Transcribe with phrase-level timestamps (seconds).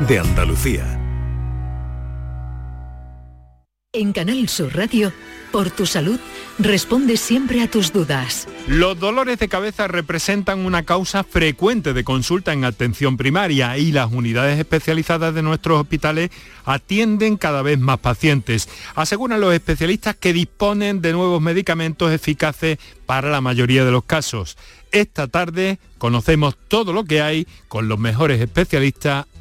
[0.00, 1.00] de Andalucía.
[3.92, 5.10] En Canal Sur Radio,
[5.52, 6.20] por tu salud,
[6.58, 8.46] responde siempre a tus dudas.
[8.68, 14.12] Los dolores de cabeza representan una causa frecuente de consulta en atención primaria y las
[14.12, 16.30] unidades especializadas de nuestros hospitales
[16.66, 18.68] atienden cada vez más pacientes.
[18.94, 24.58] Aseguran los especialistas que disponen de nuevos medicamentos eficaces para la mayoría de los casos.
[24.92, 29.26] Esta tarde conocemos todo lo que hay con los mejores especialistas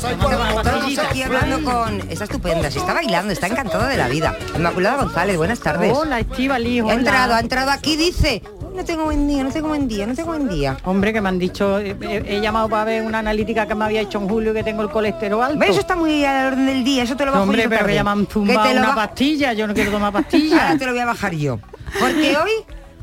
[0.00, 2.00] Como Estamos aquí hablando con...
[2.10, 4.36] Está estupenda, se está bailando, está encantada de la vida.
[4.56, 5.92] Inmaculada González, buenas tardes.
[5.96, 8.42] Hola, Estivali, Ha entrado, ha entrado aquí, dice...
[8.74, 10.76] No tengo buen día, no tengo buen día, no tengo buen día.
[10.84, 13.84] Hombre, que me han dicho, he, he- he llamado para ver una analítica que me
[13.84, 15.64] había hecho en julio que tengo el colesterol alto.
[15.64, 18.04] Eso está muy al orden del día, eso te lo bajo Hombre, yo pero tarde.
[18.04, 20.62] me Que te lo una ba- pastilla, yo no quiero tomar pastillas.
[20.62, 21.58] Ahora te lo voy a bajar yo.
[21.98, 22.50] Porque hoy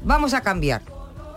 [0.05, 0.81] vamos a cambiar.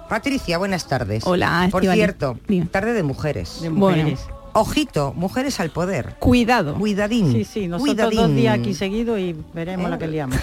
[0.09, 1.25] Patricia, buenas tardes.
[1.27, 2.38] Hola, Por cierto,
[2.71, 3.59] tarde de mujeres.
[3.60, 4.21] De mujeres.
[4.61, 6.17] Ojito, mujeres al poder.
[6.19, 6.75] Cuidado.
[6.75, 7.33] Cuidadín.
[7.33, 8.19] Sí, sí, nosotros Cuidadín.
[8.19, 10.37] dos días aquí seguidos y veremos la que liamos.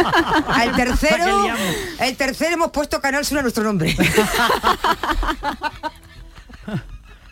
[0.46, 1.60] Al tercero, liamos.
[2.00, 3.96] el tercero hemos puesto Canal Sur a nuestro nombre.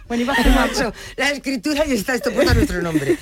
[0.09, 3.17] Bueno, iba a la escritura y está esto puesto a nuestro nombre.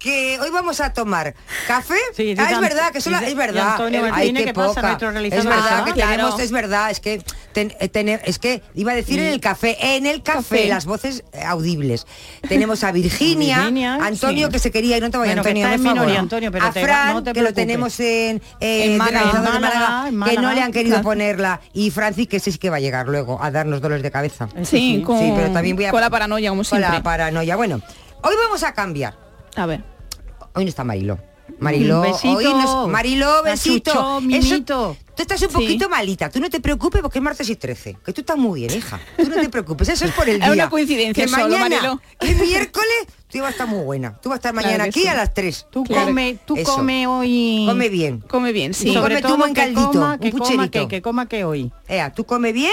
[0.00, 1.34] Que hoy vamos a tomar
[1.68, 1.94] café.
[2.16, 3.76] Sí, ah, es verdad, que y solo, es y verdad.
[4.14, 4.94] Ay, qué poca.
[4.98, 6.10] Es verdad que claro.
[6.12, 7.22] tenemos, es verdad, es que
[7.52, 10.68] ten- eh, es que iba a decir en el café, en el café, Café.
[10.68, 12.06] las voces eh, audibles.
[12.48, 14.52] Tenemos a Virginia, Virginia, Antonio sí.
[14.54, 16.00] que se quería ir, no te vayas Bueno, que Antonio, está en por favor.
[16.00, 20.06] minoría, Antonio, pero a te Fran, no te que lo tenemos en, eh, En Málaga.
[20.08, 21.04] en que no le han querido Claro.
[21.10, 24.48] ponerla y Francis que sí que va a llegar luego a darnos dolores de cabeza.
[24.62, 26.88] Sí, con, Sí, pero también voy a con la paranoia, como con siempre.
[26.90, 27.54] la paranoia.
[27.56, 27.82] Bueno,
[28.22, 29.28] hoy vamos a cambiar.
[29.56, 29.82] A ver.
[30.54, 31.18] Hoy no está Marilo.
[31.58, 32.36] Marilo, Besito.
[32.36, 33.90] hoy no es- Marilo, besito.
[33.90, 34.96] Eso- mimito.
[35.16, 35.54] tú estás un Sí.
[35.54, 38.60] poquito malita, tú no te preocupes porque es martes y 13, que tú estás muy
[38.60, 38.98] bien, hija.
[39.18, 40.52] Tú no te preocupes, eso es por el Es día.
[40.52, 42.88] una coincidencia que solo, mañana, que es miércoles,
[43.30, 44.16] tú vas a estar muy buena.
[44.22, 45.06] Tú vas a estar mañana aquí sí.
[45.08, 45.66] a las 3.
[45.70, 46.06] Tú Claro.
[46.06, 46.72] come, tú Eso.
[46.72, 47.64] come hoy.
[47.68, 48.20] Come bien.
[48.20, 48.90] Come bien, sí.
[48.90, 51.44] Y sobre Sobre todo un que caldito, coma, un que coma, que, que coma que
[51.44, 51.72] hoy.
[51.88, 52.72] Ea, tú come bien,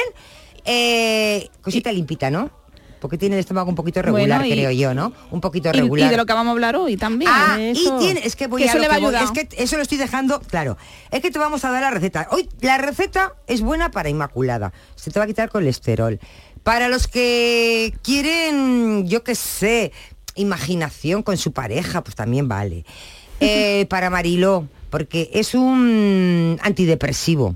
[0.65, 2.51] eh, cosita limpita, ¿no?
[3.00, 5.13] Porque tiene el estómago un poquito regular, Bueno, y- creo yo, ¿no?
[5.31, 6.09] Un poquito Y, y regular.
[6.12, 7.31] de lo que vamos a hablar hoy también.
[7.34, 7.96] Ah, eso.
[7.97, 9.38] y tiene, es que voy Que a eso lo le va que a voy, ayudar.
[9.38, 10.78] es que eso lo estoy dejando, claro.
[11.12, 12.28] Es que te vamos a dar la receta.
[12.31, 14.74] Hoy la receta es buena para Inmaculada.
[14.96, 16.19] Se te va a quitar colesterol.
[16.63, 19.91] Para los que quieren, yo qué sé,
[20.36, 22.86] imaginación con su pareja, pues también vale.
[23.40, 27.56] Eh, para Mariló, porque es un antidepresivo.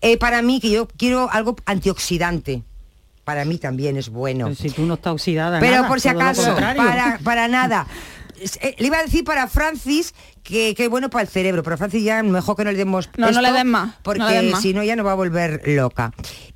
[0.00, 2.62] Eh, para mí, que yo quiero algo antioxidante.
[3.30, 4.46] Para mí también es bueno.
[4.46, 5.60] Pero si tú no estás oxidada.
[5.60, 7.86] Pero nada, por si acaso, para, para nada.
[8.40, 12.02] Eh, Le iba a decir para Francis que, que bueno para el cerebro, pero Francis
[12.02, 14.96] ya mejor que no le demos No, no le des más, Porque si no ya
[14.96, 16.12] no va a volver loca.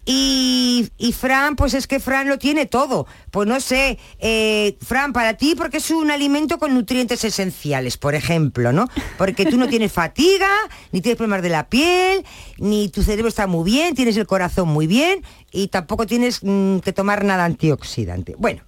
[0.06, 3.06] Y, y Fran, pues es que Fran lo tiene todo.
[3.30, 8.14] Pues no sé, eh, Fran, para ti, porque es un alimento con nutrientes esenciales, por
[8.14, 8.88] ejemplo, ¿no?
[9.16, 10.48] Porque tú no tienes fatiga,
[10.92, 12.24] ni tienes problemas de la piel,
[12.58, 15.22] ni tu cerebro está muy bien, tienes el corazón muy bien
[15.52, 18.34] y tampoco tienes mm, que tomar nada antioxidante.
[18.38, 18.62] Bueno,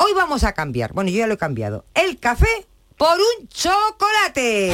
[0.00, 2.66] Hoy vamos a cambiar, bueno, yo ya lo he cambiado, el café
[2.96, 4.70] por un chocolate.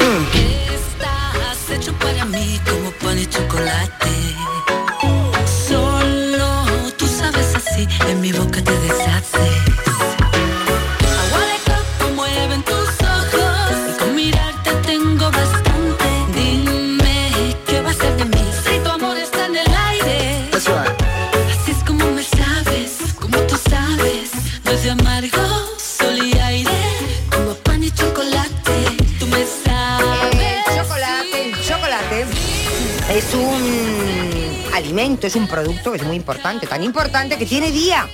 [8.07, 9.84] En mi boca te deshaces.
[35.15, 38.07] Alimento, es un producto, es muy importante, tan importante que tiene día.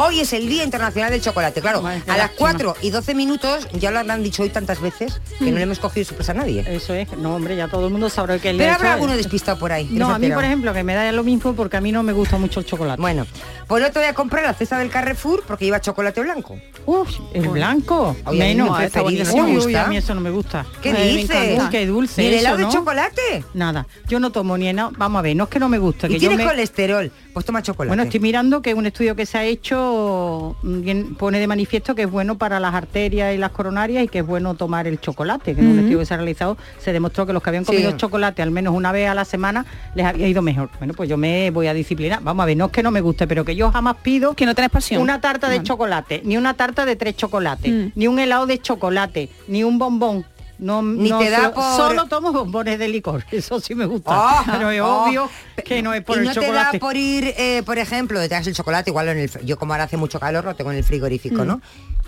[0.00, 1.60] Hoy es el Día Internacional del Chocolate.
[1.60, 2.28] Claro, a las lástima.
[2.38, 5.50] 4 y 12 minutos, ya lo habrán dicho hoy tantas veces, que Mm.
[5.50, 6.64] no le hemos cogido sorpresa a nadie.
[6.68, 9.58] Eso es, no hombre, ya todo el mundo sabrá que el Pero habrá alguno despistado
[9.58, 9.88] por ahí.
[9.90, 12.12] No, a mí por ejemplo que me da lo mismo porque a mí no me
[12.12, 13.00] gusta mucho el chocolate.
[13.02, 13.26] Bueno,
[13.66, 16.56] pues no te voy a comprar la cesta del Carrefour porque lleva chocolate blanco.
[16.86, 18.14] Uf, el blanco.
[18.24, 18.70] Oye, a mí menos.
[18.70, 19.84] mi preferido, ¿no Uy, uy, gusta?
[19.84, 20.64] a mí eso no me gusta.
[20.80, 21.60] ¿Qué me dices?
[21.60, 22.70] Uy, qué dulce ¿Ni eso, helado de ¿no?
[22.72, 23.44] chocolate?
[23.54, 24.92] Nada, yo no tomo ni helado.
[24.96, 26.06] Vamos a ver, no es que no me gusta.
[26.06, 26.44] Y Que yo tienes me...
[26.52, 27.88] colesterol, pues toma chocolate.
[27.88, 32.02] Bueno, estoy mirando que un estudio que se ha hecho mm, pone de manifiesto que
[32.02, 35.54] es bueno para las arterias y las coronarias y que es bueno tomar el chocolate.
[35.54, 37.70] Que en un estudio que se ha realizado se demostró que los que habían Sí.
[37.72, 39.64] comido chocolate al menos una vez a la semana
[39.94, 40.68] les había ido mejor.
[40.78, 42.20] Bueno, pues yo me voy a disciplinar.
[42.24, 44.44] Vamos a ver, no es que no me guste, pero que yo jamás pido que
[44.44, 45.00] no tenés pasión.
[45.00, 47.92] una tarta de chocolate, ni una tarta de tres chocolates, Mm.
[47.94, 50.24] ni un helado de chocolate, ni un bombón.
[50.58, 53.86] No, Ni no te da solo, por- solo tomo bombones de licor, eso sí me
[53.86, 54.10] gusta.
[54.12, 54.86] Ah, pero es ah.
[54.86, 55.30] obvio
[55.64, 56.76] que no es por y el no te chocolate.
[56.78, 59.84] da por ir, eh, por ejemplo, detrás el chocolate, igual en el, yo como ahora
[59.84, 61.46] hace mucho calor, lo tengo en el frigorífico, Mm.
[61.46, 61.60] ¿no?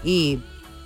[0.03, 0.41] Y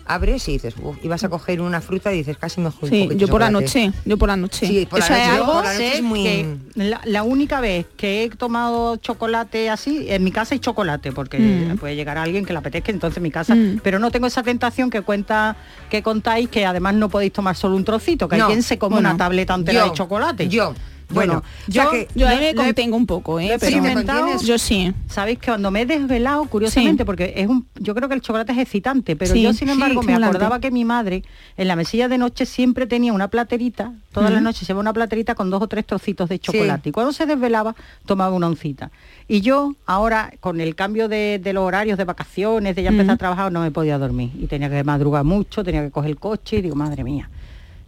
[0.06, 3.08] abres y dices, "Uf", y vas a coger una fruta y dices, casi mejor Sí,
[3.16, 3.52] yo por la chocolate".
[3.52, 4.66] noche, yo por la noche.
[4.66, 7.00] Sí, por la es noche, yo algo por la noche sé es muy- que la,
[7.04, 11.78] la única vez que he tomado chocolate así, en mi casa hay chocolate, porque Mm.
[11.78, 13.80] puede llegar alguien que le apetezca, entonces en mi casa, Mm.
[13.82, 15.56] pero no tengo esa tentación que cuenta,
[15.90, 18.94] que contáis que además no podéis tomar solo un trocito, que No, quien se come
[18.96, 20.48] bueno, una tableta entera yo, de chocolate.
[20.48, 20.74] yo,
[21.10, 23.56] bueno, yo, sea Yo ahí me he- contengo un poco, ¿eh?
[23.60, 24.40] Pero experimentado.
[24.42, 24.92] yo sí.
[25.08, 27.06] Sabéis que cuando me he desvelado, curiosamente, Sí.
[27.06, 29.72] porque es un, yo creo que el chocolate es excitante, pero Sí, yo sin sí,
[29.72, 31.22] embargo me acordaba que mi madre
[31.56, 34.44] en la mesilla de noche siempre tenía una platerita, todas las Ujú.
[34.44, 36.88] noches llevaba una platerita con dos o tres trocitos de chocolate.
[36.88, 37.74] Y cuando se desvelaba
[38.06, 38.90] tomaba una oncita.
[39.28, 43.14] Y yo ahora, con el cambio de, de los horarios de vacaciones, de ya empezar
[43.14, 44.30] a trabajar, no me podía dormir.
[44.38, 47.30] Y tenía que madrugar mucho, tenía que coger el coche y digo, madre mía.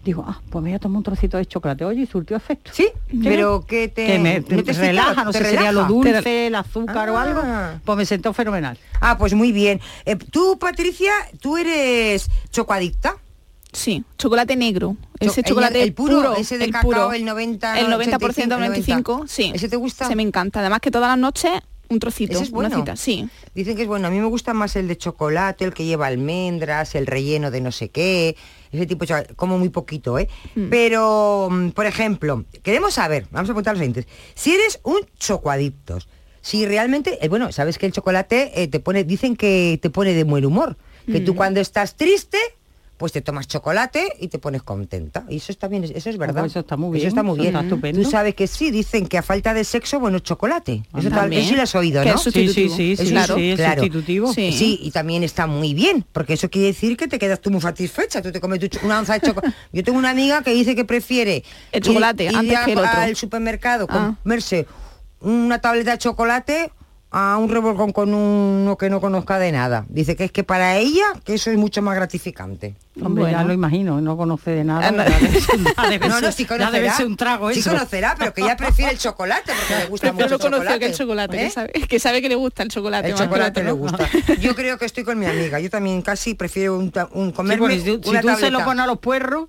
[0.06, 1.85] Digo, ah, pues me voy a tomar un trocito de chocolate.
[1.85, 2.70] Oye, y surtió efecto.
[2.73, 2.88] Sí,
[3.25, 4.81] pero que te, que me, ¿no te excita?
[4.81, 7.81] relaja, no ¿Te sé, sería lo dulce, el azúcar o algo, Ah.
[7.85, 8.79] pues me sentó fenomenal.
[9.00, 9.81] Ah, pues muy bien.
[10.05, 11.11] Eh, tú, Patricia,
[11.41, 13.17] tú eres chocoadicta.
[13.73, 14.97] Sí, chocolate negro.
[15.19, 17.12] Ese Cho- chocolate el puro, puro, ese de el cacao, puro.
[17.12, 19.50] el 90, el 90% 85, 95, sí.
[19.55, 20.06] ¿Ese te gusta?
[20.06, 20.61] Se me encanta.
[20.61, 21.50] Además que todas las noches
[21.88, 22.69] un trocito, Ese es bueno.
[22.69, 23.29] una cita, sí.
[23.55, 24.09] Dicen que es bueno.
[24.09, 27.61] A mí me gusta más el de chocolate, el que lleva almendras, el relleno de
[27.61, 28.37] no sé qué,
[28.73, 30.29] ese tipo de chocolate, como muy poquito, ¿eh?
[30.55, 30.69] Mm.
[30.69, 36.09] Pero, mm, por ejemplo, queremos saber, vamos a a los oyentes, si eres un chocoadictos,
[36.41, 40.12] si realmente, eh, bueno, sabes que el chocolate eh, te pone, dicen que te pone
[40.15, 41.37] de buen humor, que tú Mm.
[41.37, 42.38] cuando estás triste,
[42.97, 45.25] pues te tomas chocolate y te pones contenta.
[45.29, 46.47] Y eso está bien, eso es verdad.
[46.47, 47.55] eso está muy Eso bien, está muy eso bien.
[47.55, 48.03] está estupendo.
[48.03, 50.83] Tú sabes que sí, dicen que a falta de sexo, bueno, chocolate.
[50.97, 52.15] Eso, tal- eso sí lo has oído, ¿no?
[52.15, 52.75] es sustitutivo.
[52.75, 53.83] Sí, sí, sí, Eso sí, sí, es claro.
[53.83, 54.33] sustitutivo.
[54.33, 54.53] Sí.
[54.53, 57.61] Sí, y también está muy bien, porque eso quiere decir que te quedas tú muy
[57.61, 59.55] satisfecha, tú te comes tu una onza de chocolate.
[59.73, 62.73] Yo tengo una amiga que dice que prefiere El chocolate, ir- ir antes a- que
[62.73, 62.91] el otro.
[62.93, 64.15] al supermercado, Ah.
[64.23, 64.67] comerse
[65.21, 66.73] una tableta de chocolate
[67.19, 69.87] a un revolcón con uno que no conozca de nada.
[69.89, 72.75] Dice que es que para ella que eso es mucho más gratificante.
[73.03, 73.49] Hombre, ya Bueno.
[73.49, 74.91] lo imagino, no conoce de nada.
[74.91, 75.03] No.
[75.03, 76.71] ya debe ser- ya debe No, sí ya conocerá.
[76.71, 77.71] debe ser un trago sí eso.
[77.71, 80.79] conocerá, pero que ella prefiere el chocolate porque le gusta mucho el chocolate.
[80.79, 81.45] que el chocolate, ¿Eh?
[81.47, 83.09] que, sabe, que sabe que le gusta el chocolate.
[83.09, 84.09] El más que chocolate le gusta.
[84.40, 85.59] Yo creo que estoy con mi amiga.
[85.59, 88.99] Yo también casi prefiero un, un Sí, comerme si, tú se lo pones a los
[88.99, 89.49] puerros,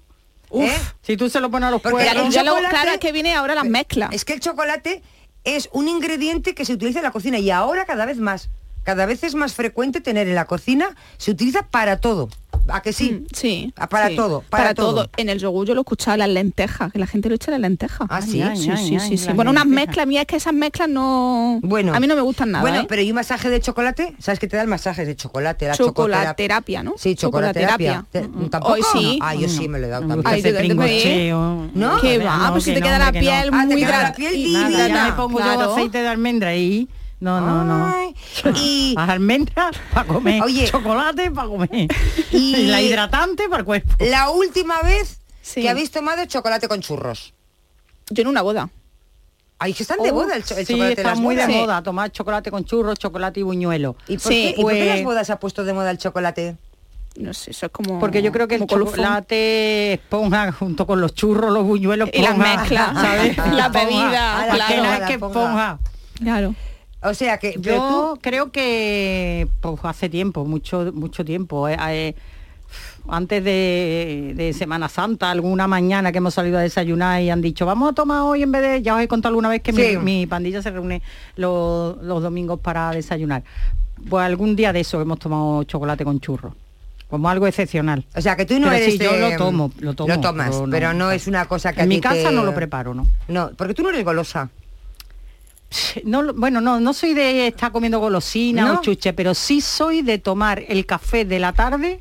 [0.50, 0.74] uf, ¿Eh?
[1.02, 3.56] si tú se lo pones a los Porque Ya, puerros, ya es que viene ahora
[3.56, 4.14] las mezclas.
[4.14, 5.04] Es que el chocolate
[5.48, 8.50] es un ingrediente que se utiliza en la cocina y ahora cada vez más.
[8.84, 12.28] Cada vez es más frecuente tener en la cocina, se utiliza para todo.
[12.70, 13.12] ¿A que sí?
[13.12, 13.74] Mm, Sí.
[13.78, 14.16] Ah, para sí.
[14.16, 15.10] todo, para todo.
[15.18, 17.60] En el yogur yo lo he escuchado, las lentejas, que la gente lo echa las
[17.60, 18.08] lentejas.
[18.10, 18.42] Ah, sí.
[18.42, 19.32] Ay, Sí, ay, sí, ay, sí, sí.
[19.34, 21.60] Bueno, unas mezclas, mías es que esas mezclas no...
[21.64, 21.94] Bueno.
[21.94, 22.86] A mí no me gustan nada, Bueno, ¿eh?
[22.90, 24.16] pero ¿y un masaje de chocolate?
[24.20, 25.68] ¿Sabes que te dan masajes de chocolate?
[25.68, 26.94] La Chocolaterapia, ¿no?
[26.98, 28.06] Sí, chocolaterapia.
[28.12, 28.74] ¿Te- ¿Tampoco?
[28.74, 29.20] Hoy sí.
[29.22, 30.46] Ah, yo sí me lo he dado me también.
[30.46, 31.70] Ay, pringocheo.
[31.74, 32.02] ¿No?
[32.02, 34.16] Que no, va, pues si te queda la piel Ah, te muy queda la hidrat-
[34.16, 35.06] piel y- Nada, ya divina.
[35.06, 36.88] me pongo yo aceite de almendra ahí.
[37.20, 37.94] No, no, no.
[37.96, 38.16] Ay,
[38.56, 40.44] y Las almendras para comer.
[40.44, 40.68] Oye.
[40.68, 41.70] Chocolate para comer.
[42.32, 43.96] Y- Y la hidratante para el cuerpo.
[44.00, 45.62] la última vez Sí.
[45.62, 47.34] que habéis tomado chocolate con churros.
[48.10, 48.70] Yo en una boda.
[49.60, 51.46] Ay, que están de boda el, cho- el sí, chocolate de está las muy de
[51.48, 51.58] bodas.
[51.62, 51.84] Moda.
[51.84, 53.96] Tomar chocolate con churros, chocolate y buñuelo.
[54.08, 55.90] ¿Y por, Sí, qué, ¿y por qué pues- las bodas se ha puesto de moda
[55.90, 56.58] el chocolate?
[57.16, 58.00] No sé, eso es como...
[58.00, 62.38] Porque yo creo que el chocolate esponja junto con los churros, los buñuelos, Y las
[62.38, 63.36] mezclas, ¿sabes?
[63.38, 64.52] las que claro.
[64.52, 65.40] La que esponja.
[65.40, 65.80] esponja.
[66.20, 66.56] Claro.
[67.04, 67.76] O sea que Yo
[68.16, 71.68] tú- creo que pues, hace tiempo, mucho, mucho tiempo.
[71.68, 72.16] eh, eh,
[73.10, 77.66] antes de, de Semana Santa, alguna mañana que hemos salido a desayunar y han dicho,
[77.66, 79.82] vamos a tomar hoy en vez de, ya os he contado alguna vez que mi-
[79.82, 79.98] Sí.
[79.98, 81.02] mi, pandilla se reúne
[81.38, 83.44] los, los domingos para desayunar.
[84.10, 86.54] Pues algún día de eso hemos tomado chocolate con churros.
[87.10, 88.04] como algo excepcional.
[88.18, 90.14] O sea, que tú no Pero eres sí, yo lo tomo, lo tomo.
[90.14, 92.54] Lo tomas, pero no, es una cosa que a En mi casa te- no lo
[92.54, 93.08] preparo, ¿no?
[93.30, 94.50] No, porque tú no eres golosa.
[96.06, 98.80] No, bueno, no, no soy de estar comiendo golosina ¿No?
[98.80, 102.00] o chuche, pero sí soy de tomar el café de la tarde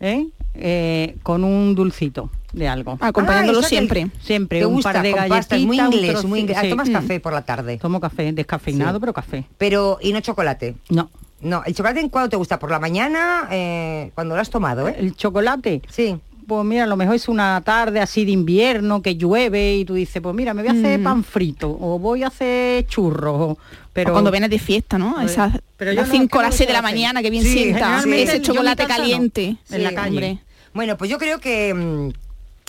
[0.00, 0.26] ¿eh?
[0.54, 2.96] Eh, con un dulcito de algo.
[3.00, 4.10] Acompañándolo Ah, o sea que siempre.
[4.22, 5.60] Siempre, un gusta, par de galletitas.
[5.60, 6.56] muy inglés, trozo- muy inglés.
[6.58, 6.70] Ah, sí.
[6.70, 6.92] Tomas Mm.
[6.92, 7.76] café por la tarde.
[7.78, 9.00] Tomo café, descafeinado, Sí.
[9.00, 9.44] pero café.
[9.58, 10.76] Pero, ¿y no chocolate?
[10.88, 11.10] No.
[11.40, 12.58] No, ¿el chocolate en cuándo te gusta?
[12.58, 13.46] ¿Por la mañana?
[13.52, 14.96] Eh, cuando lo has tomado, ¿eh?
[14.98, 15.82] ¿El chocolate?
[15.88, 16.16] Sí.
[16.48, 19.92] Pues mira, a lo mejor es una tarde así de invierno que llueve y tú
[19.94, 21.04] dices, pues mira, me voy a hacer Mm.
[21.04, 23.58] pan frito o voy a hacer churros.
[23.92, 25.20] Pero O cuando vienes de fiesta, ¿no?
[25.20, 27.44] Esas pero las no, 5 que o las lo 6 de la mañana que bien
[27.44, 27.78] Sí, sienta.
[27.80, 29.56] generalmente Ese chocolate no, caliente.
[29.70, 30.08] en la calle.
[30.08, 30.38] hombre.
[30.72, 32.08] Bueno, pues yo creo que mm,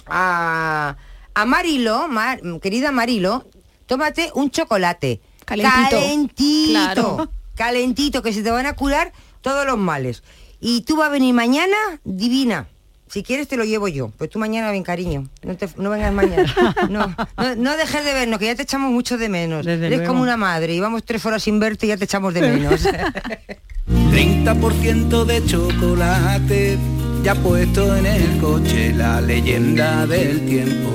[0.08, 0.96] a,
[1.34, 3.46] a Marilo, Mar- querida Marilo,
[3.86, 5.22] tómate un chocolate.
[5.46, 5.90] Calentito.
[5.90, 6.70] Calentito.
[6.72, 7.32] Claro.
[7.56, 10.24] Calentito, que se te van a curar todos los males.
[10.60, 12.68] Y tú vas a venir mañana divina.
[13.12, 14.10] Si quieres te lo llevo yo.
[14.18, 15.28] Pues tú mañana ven, cariño.
[15.44, 16.54] No, te- no vengas mañana.
[16.90, 19.66] No, no, no dejes de vernos, que ya te echamos mucho de menos.
[19.66, 20.14] Desde Eres luego.
[20.14, 20.74] como una madre.
[20.76, 22.88] Y vamos tres horas sin verte y ya te echamos de menos.
[23.90, 26.78] 30% de chocolate
[27.24, 30.90] ya puesto en el coche la leyenda del tiempo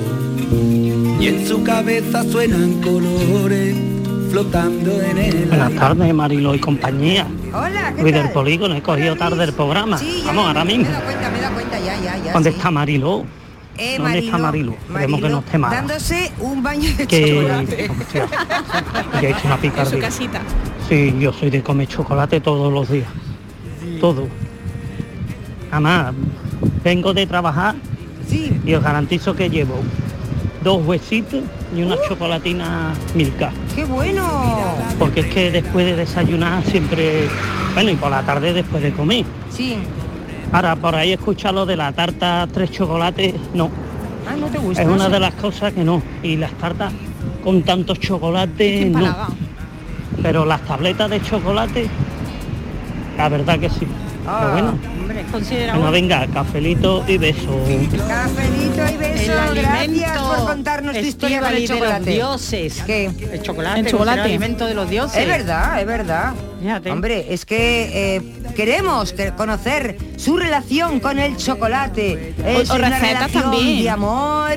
[1.19, 3.75] y en su cabeza suenan colores
[4.35, 7.25] flotando en el Buenas tardes, Marilo y compañía.
[7.53, 8.33] Hola, ¿qué Luis del tal?
[8.33, 9.97] Polígono, he cogido tarde el programa.
[9.97, 10.93] Sí, ya, Vamos, ahora me mismo.
[11.05, 12.33] cuenta, me he dado cuenta, ya, ya, ya.
[12.33, 12.57] ¿Dónde sí.
[12.57, 13.23] está Marilo?
[13.77, 14.73] Eh, ¿Dónde está Marilo?
[14.73, 15.75] Esperemos que no esté mala.
[15.77, 17.29] Dándose un baño de Que...
[17.29, 17.89] chocolate.
[18.01, 18.27] Hostia,
[19.21, 19.99] que he hecho una En su picardía.
[20.01, 20.41] casita.
[20.89, 23.07] Sí, yo soy de comer chocolate todos los días.
[24.01, 24.27] Todo.
[25.71, 26.13] Además,
[26.83, 27.75] vengo de trabajar
[28.27, 28.51] Sí.
[28.65, 29.75] y os garantizo que llevo
[30.61, 31.39] dos huesitos
[31.75, 33.51] y una chocolatina Milka.
[33.75, 34.23] ¡Qué bueno!
[34.97, 37.27] Porque es que después de desayunar siempre,
[37.73, 39.25] bueno, y por la tarde después de comer.
[39.49, 39.77] Sí.
[40.51, 43.69] Ahora, por ahí escucha lo de la tarta tres chocolates, no.
[44.27, 44.81] Ah, ¿no te gusta?
[44.81, 46.01] Es una de las cosas que no.
[46.23, 46.93] Y las tartas
[47.43, 49.15] con tantos chocolates, no.
[50.21, 51.87] Pero las tabletas de chocolate,
[53.17, 53.85] la verdad que sí.
[54.27, 55.25] Ah, Pero bueno, Hombre,
[55.73, 57.59] bueno, venga, cafelito y beso.
[58.07, 59.31] Cafelito y beso.
[59.53, 62.11] el Gracias por contarnos tu historia con el los chocolate.
[62.11, 62.83] dioses.
[62.85, 63.05] ¿Qué?
[63.31, 64.21] El chocolate, El el chocolate.
[64.21, 65.17] alimento de los dioses.
[65.17, 66.33] Es verdad, es verdad.
[66.61, 66.91] Fíjate.
[66.91, 68.21] Hombre, es que eh,
[68.55, 72.33] queremos que- conocer su relación con el chocolate.
[72.45, 73.83] Es o una relación también.
[73.83, 74.55] de amor.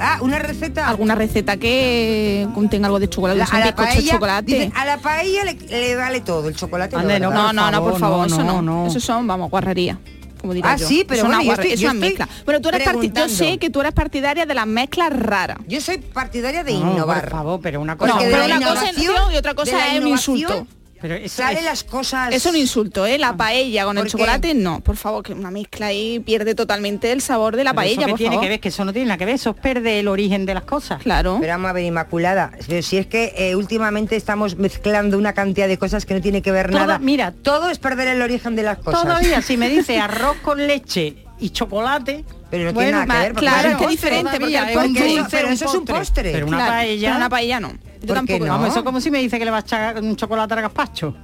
[0.00, 0.88] Ah, una receta.
[0.88, 3.38] ¿Alguna receta que contenga algo de chocolate?
[3.38, 4.46] La- ¿Son a la de paella, chocolate?
[4.52, 6.96] dice, a la paella le, le vale todo, el chocolate.
[6.96, 8.86] no, Ande, no, no, no, no, por favor, no, eso no, no.
[8.86, 9.98] Eso son, vamos, guarrería.
[10.40, 10.88] Como diría Ah, yo.
[10.88, 12.28] sí, pero es bueno, una yo guarre- estoy- eso yo es estoy mezcla.
[12.46, 15.58] Bueno, tú eres yo sé que tú eres partidaria de las mezclas raras.
[15.68, 17.20] Yo soy partidaria de No, innovar.
[17.20, 20.00] por favor, pero una cosa No, pero una cosa es innovación- y otra cosa es
[20.00, 20.66] un insulto.
[21.00, 22.34] Pero eso es- las cosas.
[22.34, 23.18] Es un insulto, ¿eh?
[23.18, 24.80] La paella con el chocolate, no.
[24.80, 28.06] Por favor, que una mezcla ahí pierde totalmente el sabor de la pero eso paella,
[28.06, 28.44] que por tiene favor.
[28.44, 30.64] que ver, que eso no tiene nada que ver, eso pierde el origen de las
[30.64, 31.02] cosas.
[31.02, 31.38] Claro.
[31.40, 32.52] Pero vamos a ver, Inmaculada,
[32.82, 36.52] si es que eh, últimamente estamos mezclando una cantidad de cosas que no tiene que
[36.52, 36.98] ver Todo- nada.
[36.98, 39.02] mira, todo es perder el origen de las cosas.
[39.02, 43.32] Todavía si me dice arroz con leche y chocolate, Pero no tiene nada que ver.
[43.32, 44.10] porque claro, eso es que es postre.
[44.10, 46.32] diferente, porque el es un postre- dulce, pero un eso es un postre.
[46.32, 47.72] Pero una Claro, paella, pero una paella no.
[48.00, 48.46] Yo ¿Por qué tampoco.
[48.46, 48.52] no?
[48.52, 51.14] Vamos, eso como si me dice que le va a echar un chocolate al gazpacho.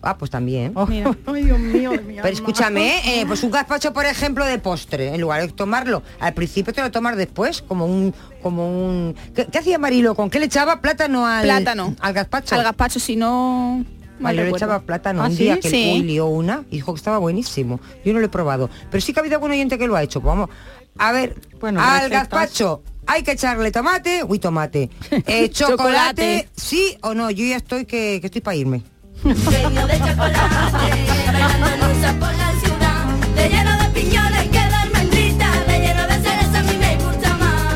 [0.00, 0.72] Ah, pues también.
[0.76, 1.10] Oh, Mira.
[1.26, 5.20] Ay, Dios mío, mi Pero escúchame, eh, pues un gazpacho, por ejemplo, de postre, en
[5.20, 9.16] lugar de tomarlo al principio te lo tomas después, como un, como un.
[9.34, 10.14] ¿Qué, qué hacía Marilo?
[10.14, 11.96] ¿Con qué le echaba plátano al Plátano.
[12.00, 12.54] al gazpacho?
[12.54, 13.84] Al gazpacho, si no...
[14.20, 15.44] le echaba plátano ¿Ah, un sí?
[15.44, 16.00] día que Sí.
[16.04, 17.80] lió una y dijo que estaba buenísimo.
[18.04, 18.70] Yo no lo he probado.
[18.90, 20.20] Pero sí que ha habido algún oyente que lo ha hecho.
[20.20, 20.48] Pues vamos,
[20.96, 22.28] a ver, Bueno, al recetas.
[22.28, 24.90] gazpacho hay que echarle tomate, uy tomate.
[25.26, 26.48] Eh, chocolate, Chocolate.
[26.54, 28.82] sí o no, yo ya estoy que, que estoy para irme.
[29.24, 33.04] Lleno de chocolate, bailando luces por la ciudad.
[33.34, 37.36] De lleno de piñones que de almendrita, de lleno de cereza a mí me gusta
[37.36, 37.74] más.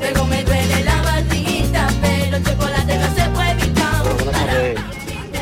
[0.00, 4.02] Luego me duele la barriguita, pero el chocolate no se puede evitar.
[4.14, 4.80] Buenas tardes,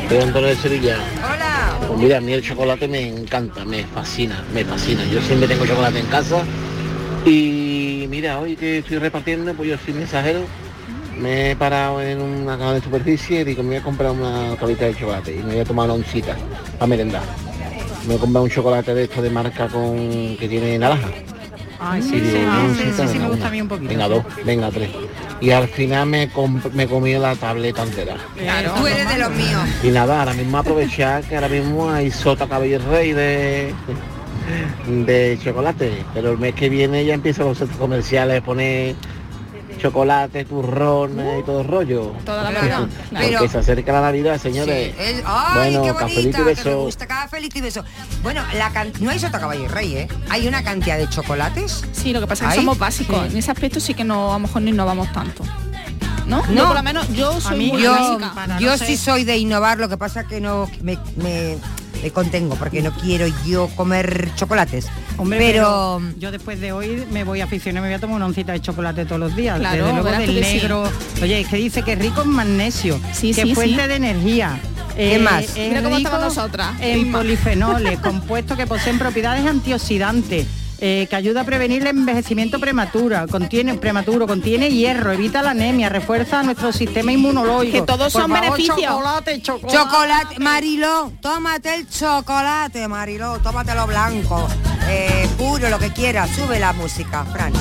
[0.07, 0.97] soy Antonio de Sevilla.
[1.17, 1.77] Hola.
[1.87, 5.03] Pues mira, a mí el chocolate me encanta, me fascina, me fascina.
[5.05, 6.43] Yo siempre tengo chocolate en casa
[7.25, 7.70] y
[8.11, 10.41] mira, hoy que estoy repartiendo, pues yo soy mensajero,
[11.17, 14.53] me he parado en una caja de superficie y digo, me voy a comprar una
[14.57, 16.35] tablita de chocolate y me voy a tomar una oncita
[16.77, 17.23] para merendar.
[18.01, 21.07] Me voy a comprar un chocolate de esto de marca con que tiene naranja.
[21.79, 23.47] Ay, Y sí, digo, sí, sí, oncita, sí, sí, me venga, gusta una.
[23.47, 23.89] a mí un poquito.
[23.89, 24.89] Venga dos, venga tres.
[25.39, 26.29] Y al final me,
[26.73, 28.17] me comí la tableta entera.
[28.37, 28.73] Claro.
[28.77, 29.61] Tú eres de los míos.
[29.83, 33.73] Y nada, ahora mismo aprovechar que ahora mismo hay sota cabello rey de
[34.87, 38.95] de chocolate, pero el mes que viene ya empiezan los centros comerciales a poner
[39.79, 42.11] chocolate, turrones y todo el rollo.
[42.23, 43.49] Toda la vida, Porque claro.
[43.49, 44.93] se acerca la Navidad, señores.
[44.95, 46.81] Sí, es- ¡Ay, bueno, qué cafelito y beso.
[46.83, 47.83] gusta cafelito y beso.
[48.21, 50.07] Bueno, la can- no hay sota caballo y rey, ¿eh?
[50.29, 51.83] Hay una cantidad de chocolates.
[51.93, 53.23] Sí, lo que pasa es que somos básicos.
[53.25, 53.31] Sí.
[53.31, 55.43] En ese aspecto sí que no, a lo mejor no innovamos tanto.
[56.27, 56.43] ¿No?
[56.45, 56.53] No.
[56.53, 58.59] Yo por lo menos yo soy mí muy yo, básica.
[58.59, 61.57] yo sí soy de innovar, lo que pasa que no me, me-
[62.01, 64.87] me contengo porque no quiero yo comer chocolates.
[65.17, 68.15] Hombre, pero, pero, yo después de hoy me voy a aficionar, me voy a tomar
[68.15, 69.59] una oncita de chocolate todos los días.
[69.59, 70.53] Claro, Desde luego del sí.
[70.55, 70.83] negro.
[71.21, 73.87] Oye, es que dice que es rico en magnesio, Sí, que sí, es fuente sí.
[73.87, 74.59] de energía.
[74.95, 75.43] ¿Qué más?
[75.55, 80.47] es Mira cómo rico estamos nosotras, En polifenoles, compuestos que poseen propiedades antioxidantes.
[80.83, 85.89] Eh, que ayuda a prevenir el envejecimiento prematuro, contiene prematuro, contiene hierro, evita la anemia,
[85.89, 87.71] refuerza nuestro sistema inmunológico.
[87.71, 88.77] Que todos Por son favor, beneficios.
[88.91, 89.77] Chocolate, chocolate.
[89.77, 94.47] chocolate, Mariló, tómate el chocolate, Mariló, tómatelo blanco,
[94.89, 97.53] eh, puro, lo que quieras, sube la música, Fran.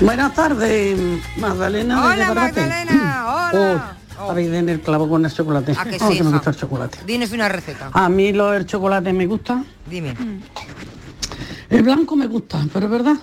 [0.00, 0.96] Buenas tardes,
[1.38, 2.06] Magdalena.
[2.06, 2.34] Hola.
[2.34, 3.96] Magdalena, hola.
[4.20, 5.72] Oh, habéis en el clavo con el chocolate.
[5.76, 6.98] ¿A que Oh, sí, que me gusta el chocolate.
[7.34, 7.90] Una receta.
[7.92, 9.64] A mí lo del chocolate me gusta.
[9.88, 10.14] Dime.
[11.68, 13.16] El blanco me gusta, pero es verdad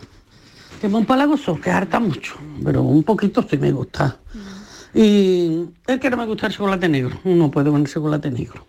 [0.79, 4.17] que es muy palagoso, que harta mucho, pero un poquito sí me gusta.
[4.93, 7.19] Y es que no me gusta el chocolate negro.
[7.23, 8.65] No puedo con el chocolate negro.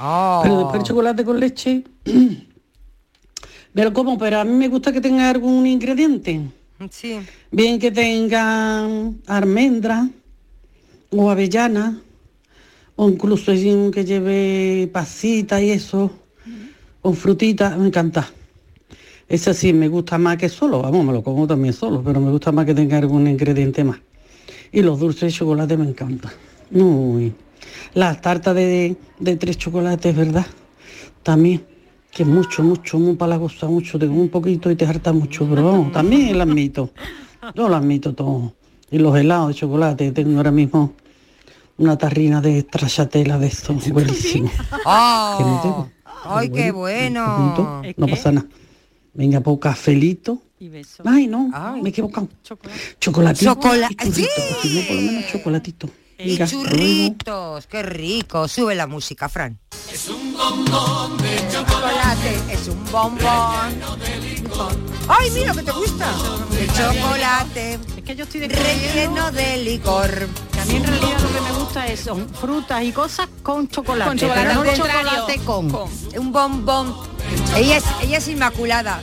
[0.00, 0.40] Oh.
[0.42, 1.84] Pero después el chocolate con leche
[3.74, 6.40] me lo como, pero a mí me gusta que tenga algún ingrediente.
[7.50, 8.86] Bien que tenga
[9.26, 10.08] almendra
[11.10, 12.02] o avellana,
[12.96, 16.10] o incluso que lleve pasita y eso,
[17.02, 18.28] o frutita, me encanta.
[19.28, 22.30] Ese sí me gusta más que solo, vamos, me lo como también solo, pero me
[22.30, 23.98] gusta más que tenga algún ingrediente más.
[24.72, 26.32] Y los dulces de chocolate me encantan.
[26.70, 27.32] Muy.
[27.94, 30.46] Las tartas de, de tres chocolates, ¿verdad?
[31.22, 31.71] También.
[32.12, 35.64] Que mucho, mucho, muy palagosa, mucho, te como un poquito y te harta mucho, pero
[35.64, 36.90] vamos, también las admito.
[37.54, 38.52] Yo lo admito todo.
[38.90, 40.92] Y los helados de chocolate, tengo ahora mismo
[41.78, 44.50] una tarrina de stracciatella de esto, buenísimo.
[44.84, 45.36] ¡Oh!
[45.62, 45.90] tengo.
[46.24, 47.54] ¡Ay, qué bueno!
[47.54, 48.46] Poquito, no pasa nada.
[49.14, 50.42] Venga, pues cafelito.
[51.04, 51.48] Ay, no,
[51.82, 52.28] me he equivocado.
[53.00, 53.54] Chocolatito.
[53.54, 54.26] Chocola- y churrito, ¡Sí!
[54.62, 55.88] si no, por lo menos chocolatito.
[56.18, 58.46] Y Venga, churritos, qué rico.
[58.46, 59.58] Sube la música, Fran.
[59.92, 60.08] Es
[61.50, 63.82] chocolate, es un bombón.
[65.08, 66.06] ¡Ay, mira que te gusta!
[66.50, 67.78] De chocolate.
[67.96, 70.28] Es que yo estoy relleno de licor.
[70.52, 73.68] Que a mí en realidad lo que me gusta es son frutas y cosas con
[73.68, 74.08] chocolate.
[74.08, 75.10] Con chocolate, pero no contrario.
[75.10, 75.72] chocolate con.
[76.18, 76.94] Un bombón.
[77.56, 79.00] Ella es, ella es inmaculada.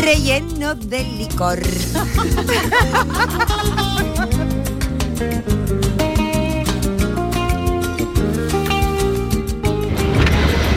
[0.00, 1.60] Relleno de licor.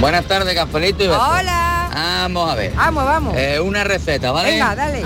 [0.03, 1.23] Buenas tardes, Cafelito y besos.
[1.25, 1.89] Hola.
[1.93, 2.73] Vamos a ver.
[2.75, 3.37] Vamos, vamos.
[3.37, 4.51] Eh, una receta, ¿vale?
[4.51, 5.05] Venga, dale.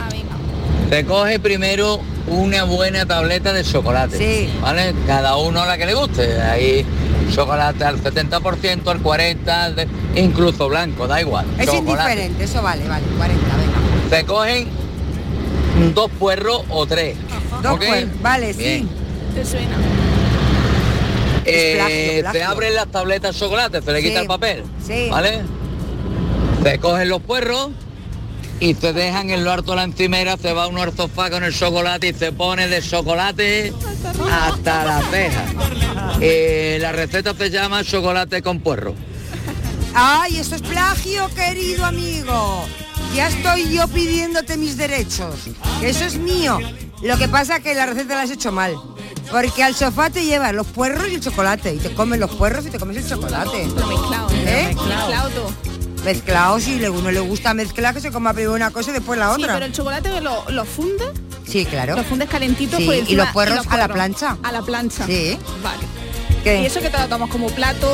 [0.90, 4.18] Se coge primero una buena tableta de chocolate.
[4.18, 4.52] Sí.
[4.60, 4.96] ¿Vale?
[5.06, 6.42] Cada uno la que le guste.
[6.42, 6.84] Hay
[7.32, 11.46] chocolate al 70%, al 40%, al de- incluso blanco, da igual.
[11.60, 11.92] Es chocolate.
[12.14, 14.18] indiferente, eso vale, vale, 40, venga.
[14.18, 14.68] Se cogen
[15.94, 17.16] dos puerros o tres.
[17.62, 17.84] Dos ¿ok?
[17.84, 18.82] puer- vale, Bien.
[18.82, 18.90] sí.
[19.36, 19.76] Te suena.
[21.48, 22.32] Eh, plagio, plagio.
[22.40, 24.08] Se abren las tabletas de chocolate, se le Sí.
[24.10, 24.64] quita el papel.
[24.86, 25.08] Sí.
[25.10, 25.42] ¿Vale?
[26.64, 27.70] Se cogen los puerros
[28.60, 31.44] y se dejan en lo harto de la encimera, se va uno al sofá con
[31.44, 33.72] el chocolate y se pone de chocolate
[34.32, 35.46] hasta la ceja.
[36.20, 38.96] Eh, la receta se llama chocolate con puerro.
[39.94, 42.66] Ay, eso es plagio, querido amigo.
[43.16, 45.36] Ya estoy yo pidiéndote mis derechos.
[45.82, 46.60] Eso es mío.
[47.02, 48.76] Lo que pasa es que la receta la has hecho mal.
[49.32, 51.74] Porque al sofá te llevas los puerros y el chocolate.
[51.74, 53.66] Y te comes los puerros y te comes el chocolate.
[53.66, 54.74] Mezclado, ¿Eh?
[54.76, 55.52] Mezclado todo.
[56.06, 59.20] Mezclado, si le- uno le gusta mezclar, que se coma primero una cosa y después
[59.20, 59.56] la Sí, otra.
[59.56, 61.04] pero el chocolate lo, lo funde,
[61.46, 61.96] Sí, claro.
[61.98, 64.38] lo fundes calentito Sí, por y los puerros a la plancha.
[64.44, 65.06] A la plancha.
[65.06, 65.38] Sí.
[65.62, 65.84] Vale.
[66.44, 66.62] ¿Qué?
[66.62, 67.88] Y eso que te lo tomas como plato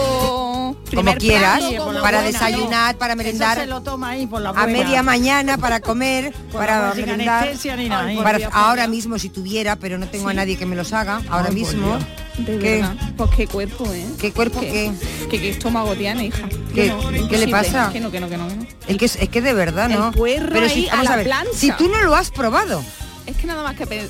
[0.94, 3.58] Como quieras, plato, como para buena, desayunar, para merendar.
[3.58, 7.44] Eso se lo toma ahí por la a media mañana para comer, para merendar.
[7.44, 10.34] anestesia ni nada, Ay, para- Por Dios, ahora mismo si tuviera, pero no tengo a
[10.34, 11.98] nadie que me los haga, ahora Ay, mismo.
[12.38, 12.78] De ¿Qué?
[12.82, 12.96] verdad.
[13.16, 14.06] Pues qué cuerpo, ¿eh?
[14.20, 14.92] ¿Qué cuerpo qué?
[15.30, 16.50] Que qué estómago tiene, hija.
[16.74, 17.92] ¿Qué- No, qué le pasa?
[17.94, 18.66] Que no, que no, que no, que no.
[18.88, 20.08] Es que, es que de verdad, ¿no?
[20.26, 21.52] El Pero si, a vamos la ver, plancha.
[21.56, 22.84] si tú no lo has probado,
[23.28, 24.08] Es que nada más que pe-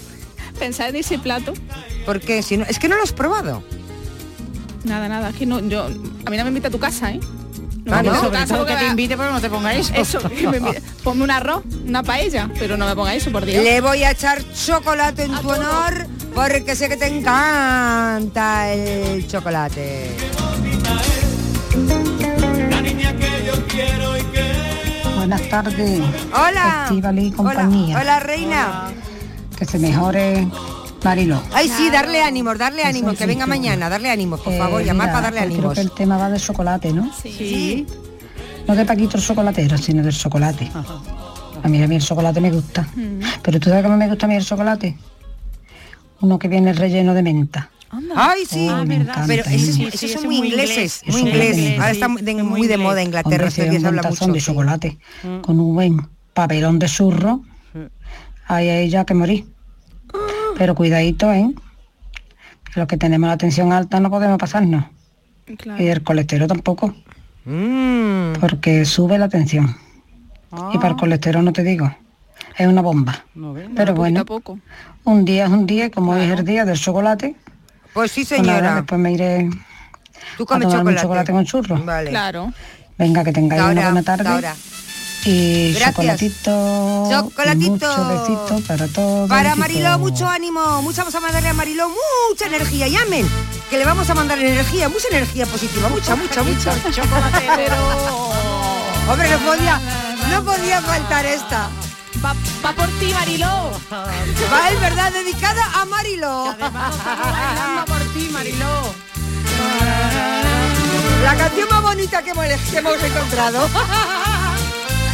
[0.58, 1.54] pensar en ese plato,
[2.04, 2.42] ¿por qué?
[2.42, 3.62] Si no, es que no lo has probado.
[4.84, 7.20] Nada, nada, es que no, yo, a mí no me invita a tu casa, ¿eh?
[7.84, 8.20] No, Ah, no, no.
[8.20, 9.92] sobre Caso todo que te invite, pero no te ponga eso.
[9.94, 10.60] Eso, que me
[11.02, 13.64] ponme un arroz, una paella, pero no me ponga eso, por Dios.
[13.64, 20.10] Le voy a echar chocolate en tu honor porque sé que te encanta el chocolate.
[25.16, 26.00] Buenas tardes.
[26.32, 26.88] Hola.
[26.90, 27.98] Y Hola, compañía.
[28.00, 28.88] hola reina.
[29.56, 30.48] Que se mejore
[31.04, 31.42] Marilo.
[31.52, 35.08] Ay, sí, darle ánimos, darle ánimos, que venga mañana, darle ánimos, por favor, Eh, llamar
[35.08, 35.74] mira, para darle pues Creo ánimos.
[35.74, 37.10] que el tema va de chocolate, ¿no?
[37.22, 37.86] Sí.
[38.68, 40.70] No de Paquito el chocolatero, sino del chocolate.
[41.62, 42.86] A mí, a mí el chocolate me gusta.
[43.42, 44.96] Pero tú sabes cómo me gusta a mí el chocolate.
[46.20, 47.70] Uno que viene relleno de menta.
[48.14, 49.24] Ay, sí, Oh, me encanta.
[49.26, 51.72] pero esos, Sí, esos sí, son muy ingleses, muy Eso es inglés.
[51.78, 54.26] Ahora sí, está muy de, muy de moda Inglaterra, estos habla mucho.
[54.26, 54.46] de sí.
[54.46, 55.40] chocolate Mm.
[55.40, 57.42] con un buen papelón de zurro.
[58.46, 59.46] Ahí hay ya que morir.
[60.60, 61.50] Pero cuidadito, ¿eh?
[62.74, 64.84] Los que tenemos la tensión alta no podemos pasarnos.
[65.78, 66.94] Y el colesterol tampoco.
[67.46, 68.34] Mm.
[68.38, 69.74] Porque sube la tensión.
[70.74, 71.90] Y para el colesterol no te digo.
[72.58, 73.24] Es una bomba.
[73.74, 74.22] Pero bueno,
[75.04, 77.36] un día es un día, y como es el día del chocolate.
[77.94, 78.74] Pues sí, nada, señora.
[78.74, 79.48] después me iré
[80.36, 81.32] Tú a un chocolate.
[81.32, 81.82] con churros.
[81.86, 82.10] Vale.
[82.10, 82.52] Claro.
[82.98, 84.28] Venga, que tengáis una buena tarde.
[84.28, 84.54] ahora.
[85.24, 85.94] Y Gracias.
[85.94, 87.08] chocolatito.
[87.10, 88.60] Chocolatito.
[88.66, 89.28] Para todos.
[89.28, 89.54] Para.
[89.54, 90.82] Mariló, mucho ánimo.
[90.82, 91.90] Mucha vamos a mandarle a Mariló
[92.30, 92.88] mucha energía.
[92.88, 93.28] Llamen,
[93.68, 96.72] que le vamos a mandar energía, mucha energía positiva, mucha, mucha, mucha.
[99.10, 99.80] Hombre, no podía,
[100.30, 101.68] no podía faltar esta.
[102.24, 103.70] Va, va por ti, Mariló.
[103.90, 106.54] Va, es verdad, dedicada a Mariló.
[106.58, 108.94] Bailando por ti, Mariló.
[111.22, 113.68] La canción más bonita que hemos, que hemos encontrado.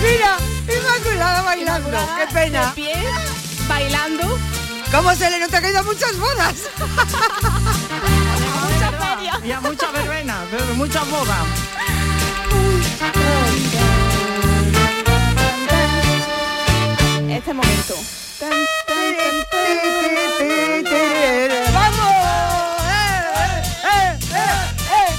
[0.02, 0.36] Mira,
[0.68, 1.98] Inmaculada bailando.
[2.18, 2.66] Qué pena.
[2.66, 2.94] De pie,
[3.68, 4.38] bailando.
[4.90, 6.54] ¿Cómo se le nota que ha ido a muchas bodas?
[8.66, 9.40] Mucha feria.
[9.44, 11.46] Y a muchas verbenas, pero muchas bodas.
[17.28, 17.94] Este momento.
[21.72, 22.14] ¡Vamos!
[23.84, 24.46] ¡Eh, eh,
[24.92, 25.16] eh,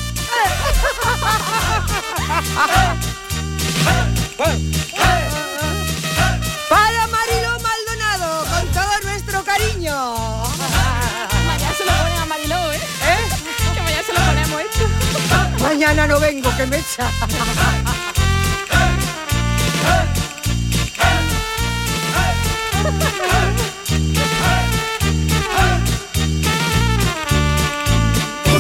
[4.38, 4.54] Para
[7.08, 9.96] Mariló Maldonado, con todo nuestro cariño.
[11.48, 12.78] Mañana se lo ponen a Mariló, ¿eh?
[13.74, 14.88] Que mañana se lo ponemos esto.
[15.64, 17.10] Mañana no vengo, que me echa.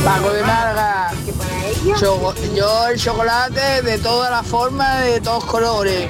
[0.03, 0.41] Paco de.
[1.99, 6.07] Yo el chocolate de todas las formas, de todos colores.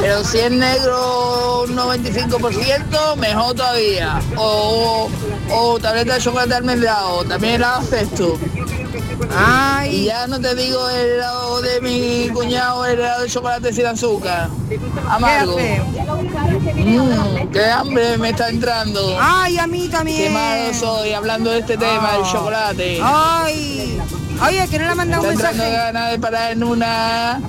[0.00, 4.18] Pero si es negro un 95%, mejor todavía.
[4.36, 5.10] O,
[5.52, 8.38] o tableta de chocolate almendrado, también la acepto.
[9.90, 13.86] Y ya no te digo el helado de mi cuñado, el helado de chocolate sin
[13.86, 14.48] azúcar.
[15.08, 15.56] Amargo.
[16.74, 19.16] Mm, qué hambre me está entrando.
[19.20, 20.22] Ay, a mí también.
[20.22, 22.28] Qué malo soy hablando de este tema, el Ah.
[22.32, 23.00] chocolate.
[23.02, 24.00] Ay.
[24.42, 25.70] Oye, que no le ha mandado un mensaje.
[25.70, 27.40] ganas de parar en una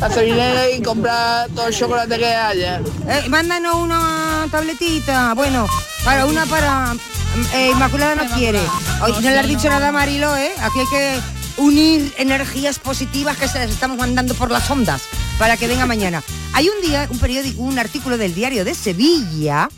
[0.00, 2.80] gasolinera y comprar todo el chocolate que haya.
[3.08, 5.34] Eh, mándanos una tabletita.
[5.34, 5.66] Bueno,
[6.04, 6.94] para una para...
[7.54, 8.60] eh, Inmaculada no quiere.
[9.02, 10.52] Hoy no le has dicho nada a Marilo, ¿eh?
[10.60, 11.20] Aquí hay que
[11.58, 15.02] unir energías positivas que se las estamos mandando por las ondas
[15.38, 16.22] para que venga mañana.
[16.54, 19.68] Hay un día, un periódico, un artículo del diario de Sevilla,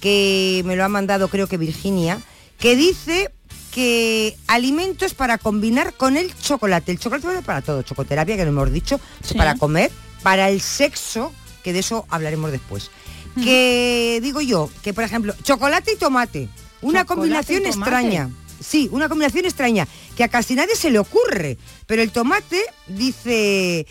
[0.00, 2.20] que me lo ha mandado creo que Virginia,
[2.60, 3.32] que dice
[3.76, 6.92] que alimentos para combinar con el chocolate.
[6.92, 9.34] El chocolate vale para todo, chocoterapia, que lo hemos dicho, Sí.
[9.34, 9.90] para comer,
[10.22, 11.30] para el sexo,
[11.62, 12.90] que de eso hablaremos después.
[13.34, 16.48] Que digo yo, que por ejemplo, chocolate y tomate,
[16.80, 17.78] una Chocolate combinación tomate.
[17.78, 18.30] extraña.
[18.66, 19.86] Sí, una combinación extraña,
[20.16, 21.58] que a casi nadie se le ocurre.
[21.84, 23.86] Pero el tomate, dice,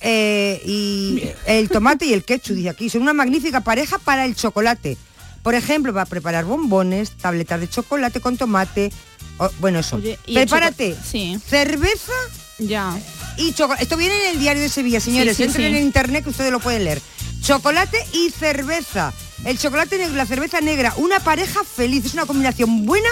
[0.00, 4.34] eh, y el tomate y el ketchup, dice aquí, son una magnífica pareja para el
[4.34, 4.96] chocolate.
[5.42, 8.90] Por ejemplo, para preparar bombones, tabletas de chocolate con tomate.
[9.38, 9.96] O- bueno, eso.
[9.96, 10.96] Oye, y el Prepárate.
[11.10, 11.38] Sí.
[11.48, 12.12] Cerveza
[12.58, 12.96] Ya.
[13.36, 13.82] y chocolate.
[13.84, 15.36] Esto viene en el diario de Sevilla, señores.
[15.36, 17.00] Sí, sí, Entren en internet que ustedes lo pueden leer.
[17.42, 19.12] Chocolate y cerveza.
[19.44, 20.92] El chocolate negro y la cerveza negra.
[20.96, 22.04] Una pareja feliz.
[22.04, 23.08] Es una combinación buena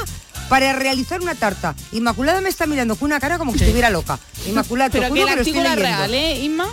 [0.49, 1.75] para realizar una tarta.
[1.93, 4.19] Inmaculada me está mirando con una cara como que estuviera loca.
[4.47, 6.69] Inmaculada, Pero que el lo estoy real, ¿eh, Isma?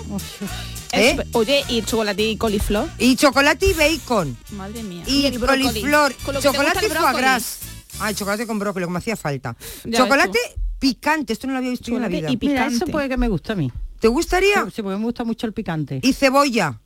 [0.91, 1.17] ¿Eh?
[1.33, 2.87] Oye, y chocolate y coliflor.
[2.99, 4.37] Y chocolate y bacon.
[4.51, 5.03] Madre mía.
[5.07, 5.63] Y, el brócoli.
[5.65, 6.13] coliflor.
[6.13, 7.57] Que Chocolate y el foie gras.
[7.99, 9.55] Ay, chocolate con brócoli, como hacía falta.
[9.83, 10.39] Ya chocolate
[10.79, 11.33] picante.
[11.33, 12.31] Esto no lo había visto yo en la vida.
[12.31, 12.75] Y picante.
[12.75, 13.71] eso puede que me gusta a mí.
[13.99, 14.65] ¿Te gustaría?
[14.65, 15.99] Sí, porque me gusta mucho el picante.
[16.03, 16.79] Y cebolla.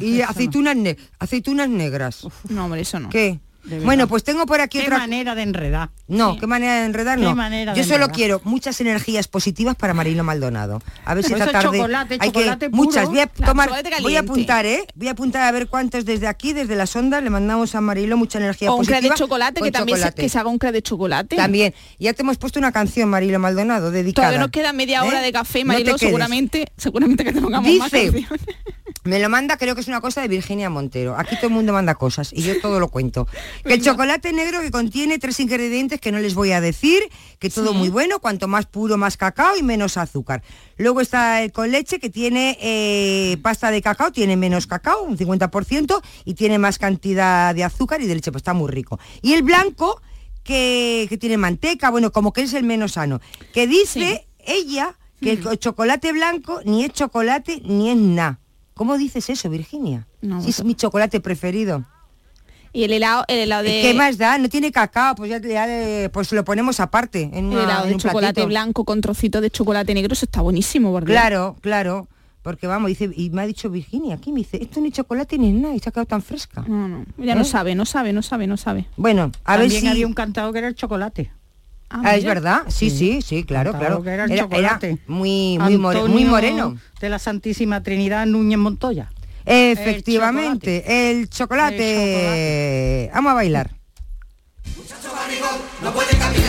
[0.00, 0.24] y no.
[0.28, 2.26] aceitunas, ne- aceitunas negras.
[2.48, 3.08] No, hombre, eso no.
[3.08, 3.40] ¿Qué?
[3.84, 5.90] Bueno, pues tengo por aquí Qué otra manera de enredar.
[6.08, 7.34] No, qué manera de enredar, no.
[7.34, 8.14] manera Yo solo enredar.
[8.14, 10.82] quiero muchas energías positivas para Marilo Maldonado.
[11.04, 12.70] A ver si esta tarde chocolate, hay que puro.
[12.72, 13.06] muchas.
[13.08, 13.70] Voy a tomar,
[14.02, 14.86] voy a apuntar, ¿eh?
[14.94, 18.16] Voy a apuntar a ver cuántos desde aquí, desde las ondas, le mandamos a Marilo
[18.16, 19.00] mucha energía O un positiva.
[19.00, 21.36] crack de chocolate, que también se, que se haga un crack de chocolate.
[21.36, 21.74] También.
[21.98, 24.28] Ya te hemos puesto una canción, Marilo Maldonado, dedicada.
[24.28, 25.24] Todavía nos queda media hora ¿Eh?
[25.24, 28.40] de café, te Marilo, seguramente, seguramente que tengamos más Dice, canciones.
[29.06, 31.16] Me lo manda, creo que es una cosa de Virginia Montero.
[31.16, 33.26] Aquí todo el mundo manda cosas y yo todo lo cuento.
[33.64, 37.02] Que el chocolate negro que contiene tres ingredientes que no les voy a decir,
[37.38, 37.78] que todo Sí.
[37.78, 40.42] muy bueno, cuanto más puro más cacao y menos azúcar.
[40.76, 45.16] Luego está el con leche que tiene eh, pasta de cacao, tiene menos cacao, un
[45.16, 48.98] 50%, y tiene más cantidad de azúcar y de leche, pues está muy rico.
[49.22, 50.00] Y el blanco
[50.44, 53.20] que, que tiene manteca, bueno, como que es el menos sano.
[53.52, 58.38] Que dice ella que el chocolate blanco ni es chocolate ni es nada.
[58.76, 60.06] ¿Cómo dices eso, Virginia?
[60.20, 61.84] No, si es mi chocolate preferido.
[62.72, 63.80] Y el helado, el helado de...
[63.80, 64.36] ¿Qué más da?
[64.36, 67.82] No tiene cacao, pues ya, ya le- pues lo ponemos aparte en, el una- helado
[67.84, 68.46] en de un chocolate platito.
[68.48, 72.06] blanco con trocitos de chocolate negro, eso está buenísimo, porque Claro, claro.
[72.42, 75.48] Porque vamos, dice, y me ha dicho Virginia aquí, me dice, esto ni chocolate ni
[75.48, 76.64] es nada, y se ha quedado tan fresca.
[76.68, 77.34] No, no, ya ¿Eh?
[77.36, 78.86] no sabe, no sabe, no sabe, no sabe.
[78.96, 79.88] Bueno, a ver También si...
[79.88, 81.32] había un cantado que era el chocolate.
[81.88, 84.02] Ah, es verdad, sí, sí, sí, claro, claro.
[84.02, 84.86] que era el Era, chocolate.
[84.90, 86.76] era muy, muy, more- muy moreno.
[87.00, 89.08] De la Santísima Trinidad Núñez Montoya.
[89.44, 93.10] Efectivamente, el chocolate.
[93.14, 93.70] Vamos a bailar.
[95.82, 96.45] No puede caminar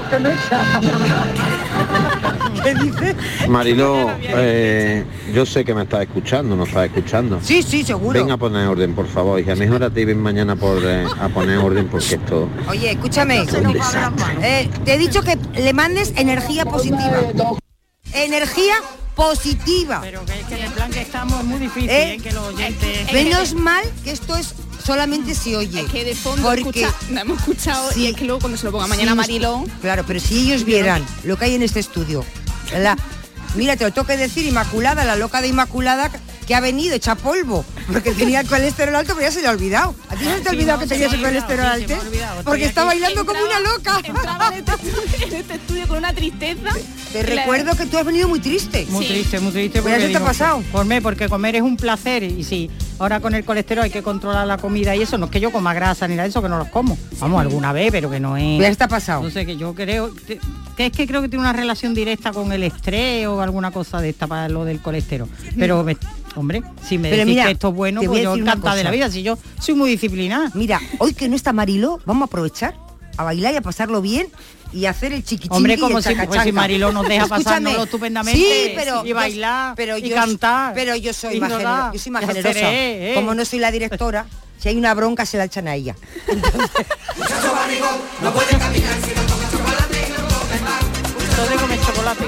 [3.48, 7.38] Mariló, eh, yo sé que me estás escuchando, no estás escuchando.
[7.42, 8.18] Sí, sí, seguro.
[8.18, 9.54] Ven a poner orden, por favor, hija.
[9.54, 12.48] Mejorate y ven mañana por, eh, a poner orden porque esto...
[12.68, 13.44] Oye, escúchame.
[14.42, 17.20] Eh, te he dicho que le mandes energía positiva.
[18.12, 18.74] Energía
[19.14, 20.00] positiva.
[20.02, 22.14] Pero que, que en el plan que estamos es muy difícil, ¿Eh?
[22.14, 22.20] ¿eh?
[22.22, 23.12] que los oyentes...
[23.12, 25.80] Menos mal que esto es solamente se oye.
[25.80, 28.64] Es que de fondo Porque escucha- no hemos escuchado y es que luego cuando se
[28.66, 31.80] lo ponga mañana Sí, Mariló, Claro, pero si ellos vieran lo que hay en este
[31.80, 32.24] estudio,
[32.72, 32.96] la,
[33.56, 36.10] mira, te lo tengo que decir, Inmaculada, la loca de Inmaculada
[36.46, 39.52] que ha venido hecha polvo, porque tenía el colesterol alto, pero ya se le ha
[39.52, 39.94] olvidado.
[40.08, 41.94] ¿A ti no se te ha Sí, olvidado no, que tenías el colesterol sí, alto?
[42.44, 44.00] Porque está bailando como una loca.
[44.04, 46.70] entraba en este, estudio, en este estudio con una tristeza.
[47.12, 48.86] Te recuerdo que tú has venido muy triste.
[48.90, 49.12] Muy Sí.
[49.12, 49.82] triste, muy triste.
[49.82, 50.62] Pues ya porque se te ha digo, pasado.
[50.72, 54.46] Comer, porque comer es un placer y si ahora con el colesterol hay que controlar
[54.46, 56.48] la comida y eso, no es que yo coma grasa ni nada de eso, que
[56.48, 56.96] no los como.
[57.18, 58.60] Vamos, alguna vez, pero que no es...
[58.60, 59.22] Ya está pasado.
[59.22, 60.38] No sé, que yo creo, que
[60.76, 64.00] que es que creo que tiene una relación directa con el estrés o alguna cosa
[64.00, 65.28] de esta para lo del colesterol.
[65.58, 65.96] Pero, me-
[66.40, 68.90] hombre, si me Pero decís mira, que esto es bueno, pues yo encantada de la
[68.90, 70.50] vida, si yo soy muy disciplinada.
[70.54, 72.74] Mira, hoy que no está Mariló, vamos a aprovechar
[73.16, 74.28] a bailar y a pasarlo bien
[74.72, 77.26] y a hacer el chiquichiqui Hombre, y como el si, pues, si Mariló nos deja
[77.26, 80.74] pasárnoslo estupendamente sí, pero y yo- bailar pero y yo- cantar.
[80.74, 82.72] Pero yo soy más, rodar, genero- yo soy más generosa.
[82.72, 83.14] eh, eh.
[83.14, 84.26] Como no soy la directora,
[84.58, 85.94] si hay una bronca se la echan a ella.
[86.26, 86.34] Si
[91.54, 92.24] no come chocolate,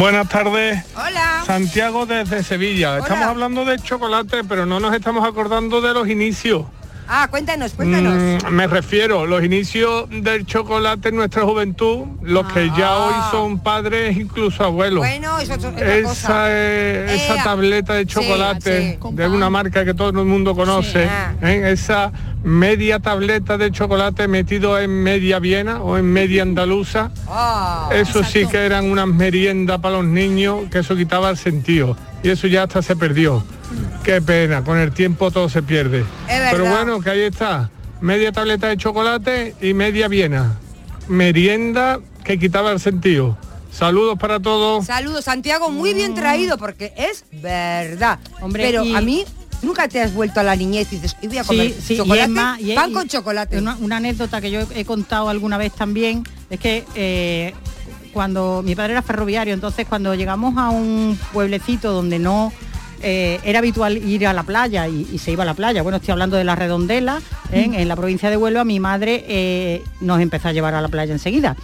[0.00, 0.82] Buenas tardes.
[0.96, 1.42] Hola.
[1.44, 2.96] Santiago desde Sevilla.
[2.96, 6.64] Estamos hablando de chocolate, pero no nos estamos acordando de los inicios.
[7.06, 8.14] Ah, cuéntanos, cuéntanos.
[8.44, 13.58] Mm, me refiero, los inicios del chocolate en nuestra juventud, los que ya hoy son
[13.58, 15.04] padres, incluso abuelos.
[15.04, 15.08] Ah.
[15.08, 16.12] Bueno, eso es otra cosa.
[16.12, 17.42] esa, eh, esa Ea.
[17.44, 19.08] tableta de Sí, chocolate sí.
[19.12, 21.34] de una marca que todo el mundo conoce, Ah.
[21.42, 21.72] ¿eh?
[21.72, 22.10] esa
[22.42, 28.46] media tableta de chocolate metido en media Viena o en media andaluza, Ah, eso sí
[28.46, 31.96] que eran unas meriendas para los niños, que eso quitaba el sentido.
[32.22, 33.42] Y eso ya hasta se perdió.
[34.04, 36.04] Qué pena, con el tiempo todo se pierde.
[36.50, 37.70] Pero bueno, que ahí está.
[38.00, 40.56] Media tableta de chocolate y media Viena.
[41.08, 43.36] Merienda que quitaba el sentido.
[43.70, 44.86] Saludos para todos.
[44.86, 48.18] Saludos, Santiago, muy bien traído porque es verdad.
[48.40, 49.24] Hombre, pero y- a mí
[49.62, 51.94] nunca te has vuelto a la niñez y dices, "Hoy voy a comer Sí, sí,
[51.94, 53.58] y chocolate, es más, y pan y con chocolate.
[53.58, 57.54] Una, una anécdota que yo he contado alguna vez también es que eh,
[58.12, 62.52] cuando mi padre era ferroviario, entonces cuando llegamos a un pueblecito donde no
[63.02, 65.96] eh, era habitual ir a la playa y, y se iba a la playa, bueno,
[65.96, 67.70] estoy hablando de la Redondela, ¿eh?
[67.72, 71.12] en la provincia de Huelva, mi madre eh, nos empezó a llevar a la playa
[71.12, 71.56] enseguida.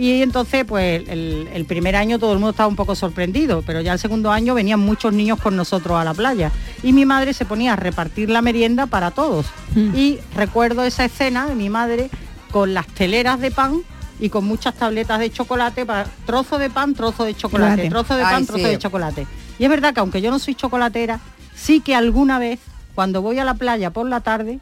[0.00, 3.82] Y entonces, pues el, el primer año todo el mundo estaba un poco sorprendido, pero
[3.82, 6.50] ya el segundo año venían muchos niños con nosotros a la playa.
[6.82, 9.44] Y mi madre se ponía a repartir la merienda para todos.
[9.76, 12.08] Y recuerdo esa escena de mi madre
[12.50, 13.82] con las teleras de pan
[14.18, 17.90] y con muchas tabletas de chocolate, para, trozo de pan, trozo de chocolate, Chocolate.
[17.90, 18.70] trozo de Ay, pan, trozo sí.
[18.70, 19.26] de chocolate.
[19.58, 21.20] Y es verdad que aunque yo no soy chocolatera,
[21.54, 22.58] sí que alguna vez,
[22.94, 24.60] cuando voy a la playa por la tarde,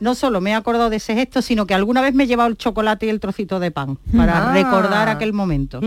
[0.00, 2.48] no solo me he acordado de ese gesto, sino que alguna vez me he llevado
[2.48, 4.52] el chocolate y el trocito de pan para Ah.
[4.52, 5.80] recordar aquel momento.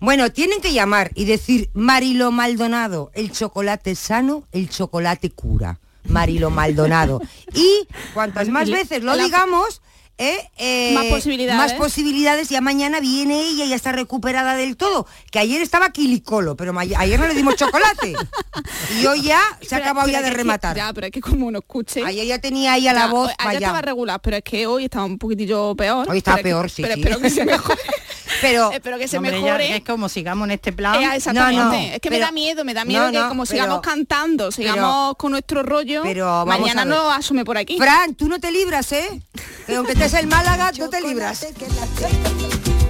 [0.00, 5.78] Bueno, tienen que llamar y decir Marilo Maldonado, el chocolate sano, el chocolate cura.
[6.08, 7.20] Marilo Maldonado.
[7.54, 9.80] Y cuantas más Le- veces lo digamos,
[10.18, 11.56] eh, eh, Más posibilidades.
[11.58, 12.48] Más posibilidades.
[12.48, 15.06] Ya mañana viene ella y ya está recuperada del todo.
[15.32, 18.14] Que ayer estaba quilicolo, pero ayer no le dimos chocolate.
[19.02, 20.76] y hoy ya se ha acabado ya de que- rematar.
[20.76, 22.02] ya, pero es que como uno escuche...
[22.04, 24.84] Ayer ya tenía ahí a la Ya, voz Ayer estaba regular, pero es que hoy
[24.84, 26.08] estaba un poquitillo peor.
[26.08, 27.00] Hoy está peor, sí, Pero sí.
[27.00, 27.80] espero que se mejore.
[28.40, 29.76] pero espero que se Hombre, mejore.
[29.76, 31.02] es como sigamos en este plan.
[31.02, 31.60] Eh, exactamente.
[31.62, 33.80] No, no, es que me da miedo, me da miedo no, que como pero- sigamos
[33.80, 37.76] cantando, sigamos con nuestro rollo, pero vamos mañana no asume por aquí.
[37.78, 39.20] Fran, tú no te libras, ¿eh?
[39.66, 41.46] Que aunque estés en Málaga, no te libras.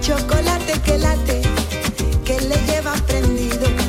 [0.00, 1.42] Chocolate que late,
[2.24, 3.83] que le llevas prendido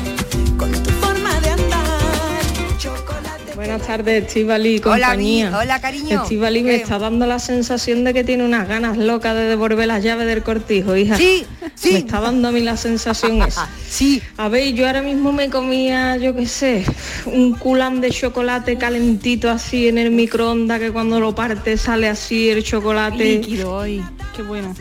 [3.66, 5.50] Buenas tardes, Estivali y Hola, compañía.
[5.50, 6.22] mi- hola, cariño.
[6.22, 10.04] Estivali me está dando la sensación de que tiene unas ganas locas de devolver las
[10.04, 11.16] llaves del cortijo, hija.
[11.16, 11.92] Sí, sí.
[11.94, 13.68] Me está dando a mí la sensación esa.
[13.88, 14.22] sí.
[14.36, 16.84] A ver, yo ahora mismo me comía, yo qué sé,
[17.26, 22.48] un culán de chocolate calentito así en el microondas que cuando lo parte sale así
[22.48, 23.16] el chocolate.
[23.16, 24.00] Líquido hoy.
[24.36, 24.76] Qué bueno.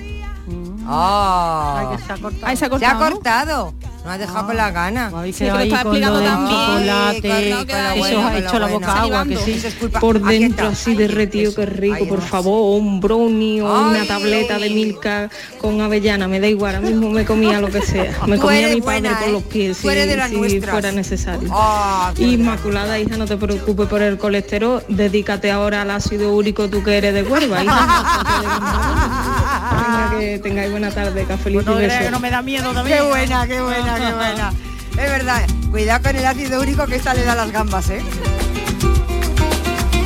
[0.85, 1.87] Ah.
[1.89, 2.45] Ay, que se ha cortado.
[2.45, 3.94] Ay, se ha Se ha cortado, ¿no?
[4.05, 5.11] No ha dejado con la gana.
[5.15, 6.59] Ay, Sí, que lo estaba ahí con explicando lo del también.
[6.59, 9.63] chocolate, Con la que buena, eso ha hecho la boca agua, que sí.
[9.99, 10.79] Por dentro está.
[10.79, 15.81] así derretido, qué rico, por favor, un brownie o Ay, una tableta de milka con
[15.81, 18.15] avellana, me da igual, ahora mismo me comía lo que sea.
[18.27, 19.31] Me comía mi padre buena, por ¿eh?
[19.31, 20.31] los pies si, las
[20.69, 21.49] fuera necesario.
[21.51, 26.83] Ah, Inmaculada, hija, no te preocupes por el colesterol, dedícate ahora al ácido úrico tú
[26.83, 28.15] que eres de Huelva, hija.
[29.75, 32.97] Venga, que tengáis buena tarde, y creas que no me da miedo también.
[32.97, 34.53] Qué buena, qué buena, qué buena.
[34.91, 35.47] Es verdad.
[35.71, 38.01] Cuidado con el ácido úrico que esta le da las gambas, ¿eh?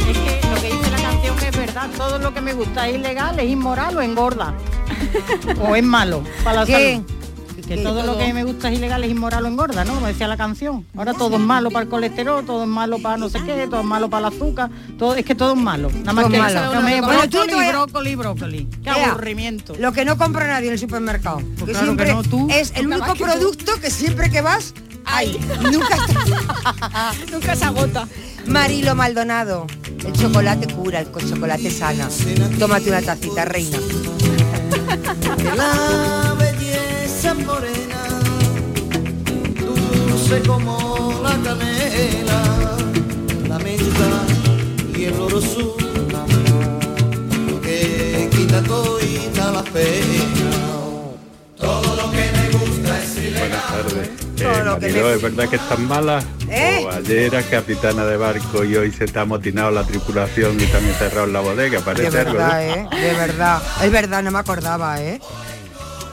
[0.10, 2.96] Es que lo que dice la canción es verdad, todo lo que me gusta es
[2.96, 4.54] ilegal, es inmoral o engorda.
[5.62, 6.96] o es malo para la ¿Qué?
[6.96, 7.19] salud.
[7.70, 9.94] Que todo lo que me gusta es ilegal, es inmoral o engorda, ¿no?
[9.94, 10.86] Como decía la canción.
[10.98, 13.82] Ahora todo es malo para el colesterol, todo es malo para no sé qué, todo
[13.82, 15.92] es malo para el azúcar, todo, es que todo es malo.
[16.00, 16.82] Nada más Todo que es malo.
[16.82, 18.68] Bueno, brócoli, brócoli, brócoli.
[18.84, 19.76] Qué Ea, aburrimiento.
[19.80, 21.38] Lo que no compra nadie en el supermercado.
[21.38, 22.48] que Pues claro siempre que no, tú.
[22.50, 24.74] es el único producto que siempre que vas
[25.06, 25.38] hay.
[25.72, 27.14] Nunca está.
[27.32, 28.08] Nunca se agota.
[28.48, 29.68] Marilo Maldonado.
[30.04, 32.10] El chocolate cura, el co- chocolate sana.
[32.58, 33.78] Tómate una tacita, reina.
[37.30, 38.04] La belleza morena,
[39.60, 42.42] dulce como la canela,
[43.48, 44.26] la menta
[44.98, 45.76] y el oro azul,
[47.62, 50.52] que quita todita la pena.
[51.56, 54.10] Todo lo que me gusta es Buenas tardes.
[54.40, 56.26] Eh, Mariló, ¿es verdad que están malas?
[56.50, 56.84] ¿Eh?
[56.84, 60.84] O ayer era capitana de barco y hoy se está amotinado la tripulación y están
[60.84, 62.98] encerrados en la bodega, De parece algo, verdad, ¿no?
[62.98, 63.02] ¿eh?
[63.02, 63.62] De verdad.
[63.84, 65.22] Es verdad, no me acordaba, ¿eh?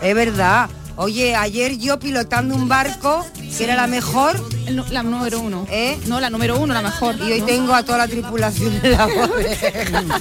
[0.02, 0.68] Es verdad.
[0.96, 3.24] Oye, ayer yo pilotando un barco,
[3.56, 4.42] que era la mejor,
[4.90, 5.66] La número uno.
[5.70, 5.98] ¿eh?
[6.06, 7.16] No, la número uno, la mejor.
[7.16, 7.46] Y hoy ¿no?
[7.46, 9.09] tengo a toda la tripulación de la.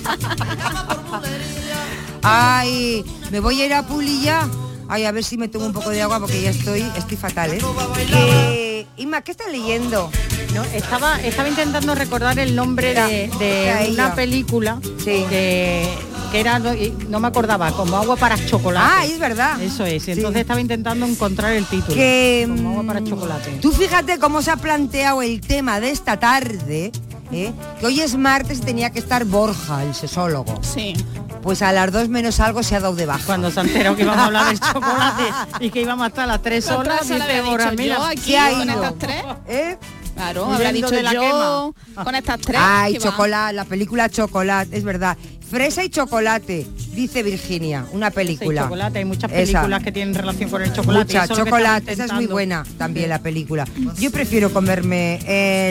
[2.24, 4.50] Ay, me voy a ir a Puli ya.
[4.88, 7.54] Ay, a ver si me tomo un poco de agua porque ya estoy, estoy fatal,
[7.54, 7.60] ¿eh?
[8.08, 10.10] Que- Inma, ¿qué estás leyendo?
[10.54, 15.86] No, estaba, estaba intentando recordar el nombre de, una película que,
[16.32, 18.88] que era, no, me acordaba, como agua para chocolate.
[18.90, 19.62] Ah, es verdad.
[19.62, 21.96] Eso es, entonces estaba intentando encontrar el título.
[21.96, 23.52] Que como agua mm, para chocolate.
[23.62, 26.92] Tú fíjate cómo se ha planteado el tema de esta tarde,
[27.32, 27.54] ¿eh?
[27.80, 30.62] que hoy es martes y tenía que estar Borja, el sesólogo.
[30.64, 30.94] Sí.
[31.42, 33.24] Pues a las dos menos algo se ha dado de baja.
[33.26, 35.24] Cuando se enteró que íbamos a hablar del chocolate
[35.60, 38.22] y que íbamos a estar a las tres horas, horas dice Borja, mira, yo aquí
[38.32, 38.74] ¿qué ha con ido?
[38.74, 39.24] estas tres.
[39.48, 39.78] ¿Eh?
[40.16, 42.60] Claro, habrá dicho de la yo con estas tres.
[42.64, 43.00] Ay, va.
[43.00, 45.18] chocolate, la película Chocolate, es verdad.
[45.50, 48.64] Fresa y chocolate, dice Virginia, una Sí, película.
[48.64, 49.52] chocolate, hay muchas Esa.
[49.62, 51.14] películas que tienen relación con el chocolate.
[51.14, 53.66] y Mucha eso es lo que chocolate, esa es muy buena también la película.
[54.00, 55.20] Yo prefiero comerme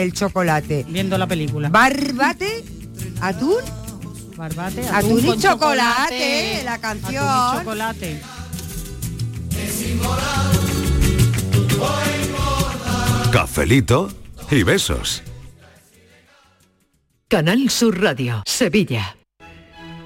[0.01, 0.85] el chocolate.
[0.87, 1.69] Viendo la película.
[1.69, 2.63] Barbate,
[3.21, 3.55] atún,
[4.37, 7.23] Barbate, atún, y con chocolate, la Atún canción.
[7.25, 8.21] y chocolate.
[13.31, 14.09] Cafelito
[14.51, 15.21] y besos.
[17.27, 19.15] Canal Sur Radio, Sevilla.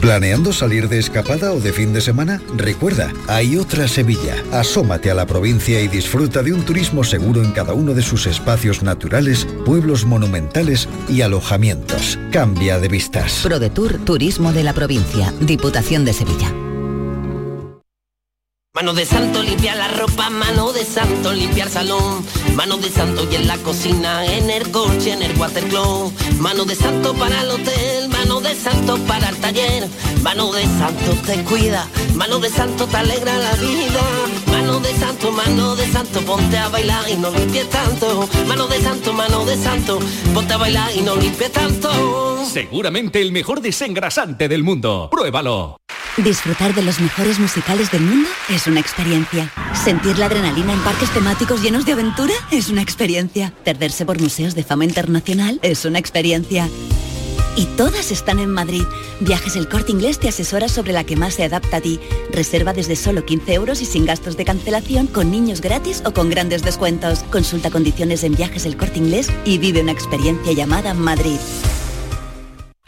[0.00, 2.40] ¿Planeando salir de escapada o de fin de semana?
[2.56, 4.42] Recuerda, hay otra Sevilla.
[4.50, 8.26] Asómate a la provincia y disfruta de un turismo seguro en cada uno de sus
[8.26, 12.18] espacios naturales, pueblos monumentales y alojamientos.
[12.32, 13.40] Cambia de vistas.
[13.42, 16.50] ProDetour Turismo de la Provincia, Diputación de Sevilla.
[18.72, 22.24] Mano de santo limpiar la ropa, mano de santo limpiar salón,
[22.54, 26.74] mano de santo y en la cocina, en el coche, en el watercloak, mano de
[26.74, 29.88] santo para el hotel, mano de santo para el taller,
[30.22, 34.00] mano de santo te cuida, mano de santo te alegra la vida,
[34.46, 38.80] mano de santo, mano de santo, ponte a bailar y no limpies tanto, mano de
[38.80, 39.98] santo, mano de santo,
[40.32, 42.46] ponte a bailar y no limpies tanto.
[42.46, 45.08] Seguramente el mejor desengrasante del mundo.
[45.10, 45.78] Pruébalo.
[46.16, 49.50] Disfrutar de los mejores musicales del mundo es una experiencia.
[49.74, 53.52] Sentir la adrenalina en parques temáticos llenos de aventura es una experiencia.
[53.64, 56.68] Perderse por museos de fama internacional es una experiencia.
[57.56, 58.84] Y todas están en Madrid.
[59.20, 62.00] Viajes El Corte Inglés te asesora sobre la que más se adapta a ti.
[62.32, 66.30] Reserva desde solo 15 euros y sin gastos de cancelación, con niños gratis o con
[66.30, 67.24] grandes descuentos.
[67.30, 71.38] Consulta condiciones en Viajes El Corte Inglés y vive una experiencia llamada Madrid.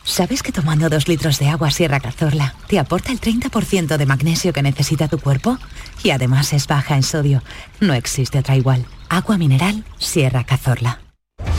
[0.04, 4.52] ¿Sabes que tomando dos litros de agua Sierra Cazorla te aporta el 30% de magnesio
[4.52, 5.58] que necesita tu cuerpo?
[6.02, 7.42] Y además es baja en sodio.
[7.80, 8.84] No existe otra igual.
[9.08, 11.01] Agua mineral Sierra Cazorla.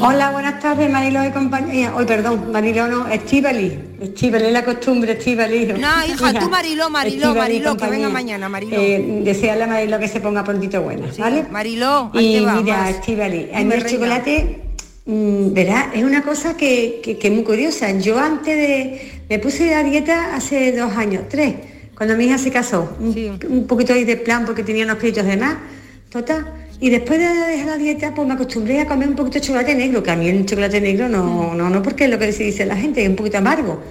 [0.00, 1.94] Hola, buenas tardes, Marilo y compañía.
[1.94, 3.78] Hoy, perdón, Marilo no, Estivali.
[4.00, 5.66] Estivali es la costumbre, Estivali.
[5.66, 8.76] No, hija, tú Estíbaliz y Mariló, que venga mañana, Mariló.
[8.80, 11.44] Eh, desearle a Marilo que se ponga prontito buena, ¿vale?
[11.50, 12.90] Mariló, ahí y te va, mira.
[12.90, 14.60] Estivali, a mí el chocolate,
[15.06, 17.90] mm, verás, es una cosa que, que- que es muy curiosa.
[17.92, 19.12] Yo antes de...
[19.28, 21.54] Me puse a dieta hace dos años, tres,
[21.96, 22.96] cuando mi hija se casó.
[23.00, 25.56] Un, un poquito ahí de plan porque tenía unos créditos de más.
[26.10, 26.46] Total.
[26.80, 29.74] Y después de dejar la dieta, pues me acostumbré a comer un poquito de chocolate
[29.74, 32.44] negro, que a mí el chocolate negro no, no, no porque es lo que se
[32.44, 33.82] dice la gente, es un poquito amargo.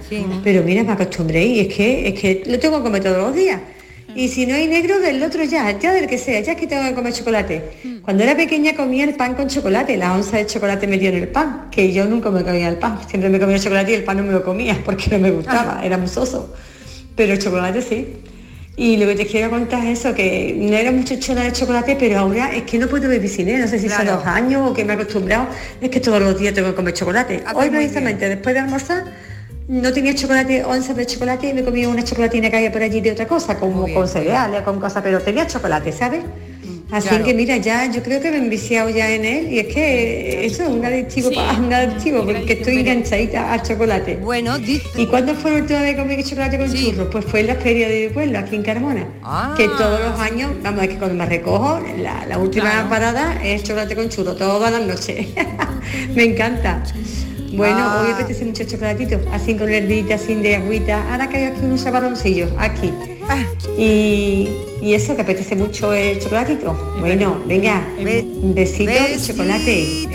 [0.42, 3.34] Pero mira, me acostumbré y es que, es que lo tengo que comer todos los
[3.34, 3.60] días.
[4.14, 6.66] Y si no hay negro, del otro ya, ya del que sea, ya es que
[6.66, 7.62] tengo que comer chocolate.
[8.00, 11.28] Cuando era pequeña comía el pan con chocolate, la onza de chocolate metido en el
[11.28, 14.04] pan, que yo nunca me comía el pan, siempre me comía el chocolate y el
[14.04, 16.54] pan no me lo comía porque no me gustaba, era muy soso.
[17.14, 18.06] Pero el chocolate sí.
[18.80, 21.96] Y lo que te quiero contar es eso, que no era mucho chola de chocolate,
[21.98, 23.60] pero ahora es que no puedo sin él.
[23.62, 24.18] No sé si son Claro.
[24.18, 25.48] dos años o que me he acostumbrado.
[25.80, 27.42] Es que todos los días tengo que comer chocolate.
[27.44, 29.02] Haces Hoy muy precisamente, después de almorzar,
[29.66, 33.00] no tenía chocolate, once de chocolate y me comía una chocolatina que había por allí
[33.00, 36.20] de otra cosa, como con cereales, con cosas, pero tenía chocolate, ¿sabes?
[36.90, 37.24] Así claro.
[37.24, 40.46] que mira, ya yo creo que me he enviciado ya en él y es que
[40.46, 44.16] eso es un adictivo, pa- un adictivo porque estoy enganchadita al chocolate.
[44.16, 44.56] Bueno,
[44.96, 47.08] ¿Y cuándo fue la última vez que comí chocolate con churros?
[47.12, 49.06] Pues fue en la feria de pueblo, aquí en Carmona.
[49.22, 49.54] Ah.
[49.56, 53.62] Que todos los años, vamos, es que cuando me recojo, la, la última parada es
[53.64, 55.26] chocolate con churros, todas las noches.
[56.14, 56.82] me encanta.
[57.52, 58.02] Bueno, Ah.
[58.06, 61.10] hoy apetece mucho chocolatito, así con herbita, así de agüita.
[61.12, 62.92] Ahora que hay aquí unos chaparroncillos, aquí.
[63.28, 63.44] Ah.
[63.78, 64.48] Y,
[64.80, 66.72] y eso, que apetece mucho el chocolatito.
[67.00, 69.64] Bueno, venga, un besito de chocolate.
[69.64, 70.12] Besito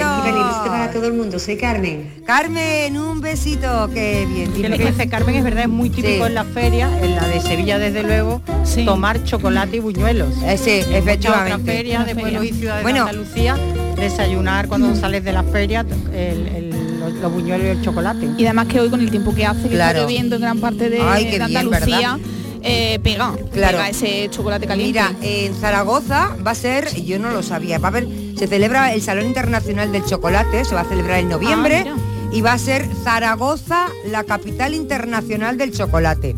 [0.67, 1.37] para todo el mundo.
[1.39, 2.11] Soy Carmen.
[2.25, 4.51] Carmen, un besito, qué bien.
[4.53, 6.29] Que lo que dice Carmen es verdad, es muy típico Sí.
[6.29, 8.41] en la feria, en la de Sevilla desde luego,
[8.85, 10.33] tomar chocolate y buñuelos.
[10.45, 11.53] Eh, sí, Y en efectivamente.
[11.53, 13.03] otras ferias de pueblos y ciudades Bueno.
[13.05, 13.57] de Andalucía,
[13.97, 18.27] desayunar cuando sales de la feria, el- el- los, los buñuelos y el chocolate.
[18.37, 19.91] Y además que hoy con el tiempo que hace, que Claro.
[19.99, 22.17] está lloviendo en gran parte de, Ay, de Andalucía.
[22.63, 23.77] Eh, pega, Claro.
[23.77, 24.99] pega ese chocolate caliente.
[24.99, 28.07] Mira, en Zaragoza va a ser, yo no lo sabía, va a haber,
[28.37, 31.95] se celebra el Salón Internacional del Chocolate, se va a celebrar en noviembre Ah,
[32.31, 36.35] y va a ser Zaragoza la capital internacional del chocolate.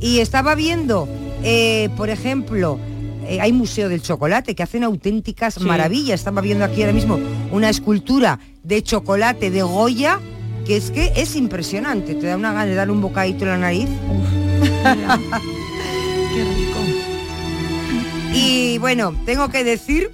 [0.00, 1.06] Y estaba viendo,
[1.42, 2.78] eh, por ejemplo,
[3.26, 6.20] eh, hay museo del chocolate que hacen auténticas maravillas.
[6.20, 7.18] Estamos viendo aquí ahora mismo
[7.52, 10.20] una escultura de chocolate de Goya
[10.66, 12.14] que es que es impresionante.
[12.14, 13.88] Te da una gana de darle un bocadito en la nariz.
[16.34, 16.78] Qué rico.
[18.34, 20.10] Y bueno, tengo que decir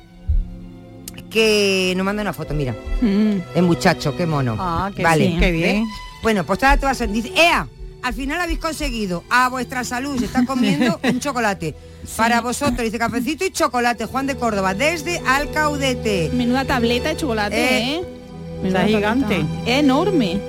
[1.31, 2.75] que nos manda una foto, mira.
[3.03, 4.57] El muchacho, qué mono.
[4.59, 5.29] Ah, qué vale.
[5.29, 5.77] bien, qué bien.
[5.77, 5.85] ¿eh?
[6.23, 7.67] Bueno, pues ahora te vas a dice, ¡Ea!
[8.03, 11.75] Al final habéis conseguido a vuestra salud, se está comiendo un chocolate.
[12.17, 16.31] Para vosotros, dice cafecito y chocolate, Juan de Córdoba, desde Alcaudete.
[16.33, 18.01] Menuda tableta de chocolate, Eh, ¿eh?
[18.01, 19.35] está Menuda gigante.
[19.41, 19.71] tableta.
[19.79, 20.41] Enorme.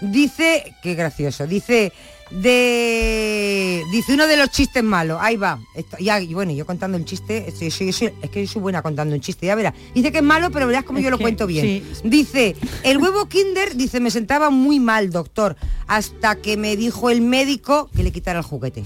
[0.00, 1.92] Dice, qué gracioso, dice
[2.30, 6.98] de dice uno de los chistes malos ahí va Esto- ya, y bueno yo contando
[6.98, 9.74] un chiste estoy- soy- soy- es que yo soy buena contando un chiste ya verás
[9.94, 11.82] dice que es malo pero verás como Es yo lo que, cuento bien sí.
[12.04, 15.56] dice el huevo kinder dice me sentaba muy mal doctor
[15.86, 18.82] hasta que me dijo el médico que le quitara el juguete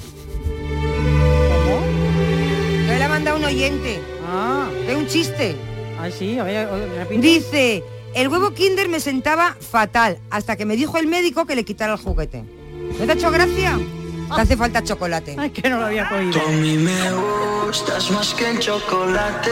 [2.86, 4.68] que le ha mandado un oyente Ah.
[4.86, 5.56] de un chiste
[6.02, 6.66] Ah, sí, a ver,
[6.96, 7.20] repite.
[7.20, 7.84] Dice,
[8.14, 11.92] el huevo kinder me sentaba fatal hasta que me dijo el médico que le quitara
[11.92, 12.42] el juguete.
[12.98, 13.78] ¿No te ha hecho gracia?
[14.34, 15.36] Te hace falta chocolate.
[15.38, 16.32] Ay, que no lo había cogido.
[16.32, 16.98] Tú a mí me
[17.66, 19.50] gustas más que el chocolate,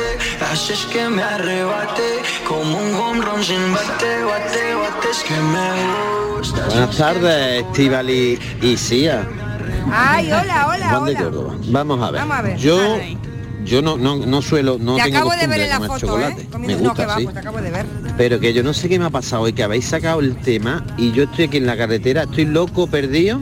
[0.52, 6.36] haces que me arrebate como un home run sin bate, bate, bate, es que me
[6.36, 6.66] gustas.
[6.66, 9.26] Buenas tardes, Estivali y Sia.
[9.90, 11.20] Ay, hola, hola, Juan de hola.
[11.24, 11.54] Córdoba.
[11.66, 12.20] Vamos a ver.
[12.20, 12.56] Vamos a ver.
[12.58, 12.78] Yo,
[13.64, 15.90] yo no, no, no suelo, no te tengo acabo de ver costumbre en la comer
[15.90, 16.42] foto, chocolate.
[16.42, 16.44] ¿eh?
[16.44, 17.22] Me Comiendo- no, que gusta, va, sí.
[17.24, 17.86] pues te acabo de ver.
[18.16, 20.84] Pero que yo no sé qué me ha pasado y que habéis sacado el tema
[20.96, 23.40] y yo estoy aquí en la carretera, estoy loco, perdido,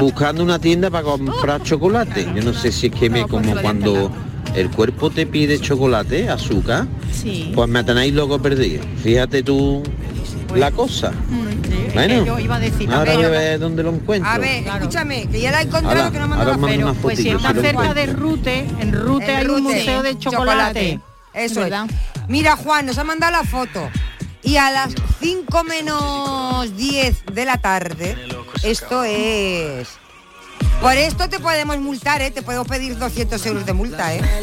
[0.00, 2.26] buscando una tienda para comprar chocolate.
[2.34, 4.10] Yo no sé si es que me como cuando
[4.54, 7.52] el cuerpo te pide chocolate, azúcar, Sí.
[7.54, 8.82] pues me tenéis loco perdido.
[9.02, 9.82] Fíjate tú
[10.54, 11.12] la cosa.
[11.94, 14.30] Bueno, yo iba a decir, ahora a a ver, dónde lo encuentro.
[14.30, 16.90] A ver, escúchame, que ya la he encontrado que no me ahora ha mando mandado
[16.90, 17.02] una foto.
[17.02, 21.00] Pues si está cerca de Rute, en Rute El hay un museo de chocolate.
[21.34, 21.72] Eso es.
[22.28, 23.88] Mira, Juan, nos ha mandado la foto.
[24.42, 28.16] Y a las 5 menos 10 de la tarde,
[28.62, 29.88] esto es...
[30.82, 32.32] Por esto te podemos multar, ¿eh?
[32.32, 34.20] Te puedo pedir 200 euros de multa, ¿eh?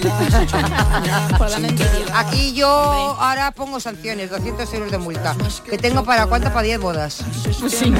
[2.16, 5.36] Aquí yo ahora pongo sanciones, 200 euros de multa.
[5.70, 7.26] Que tengo para cuánto, para 10 bodas.
[7.68, 7.94] Sin.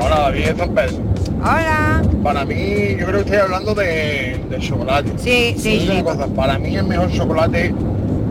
[0.00, 1.21] Hola, David de San Pedro.
[1.44, 2.02] Hola.
[2.22, 5.10] Para mí, yo creo que estoy hablando de, de chocolate.
[5.16, 5.88] Sí, sí, sí.
[5.90, 7.74] una cosa, para mí el mejor chocolate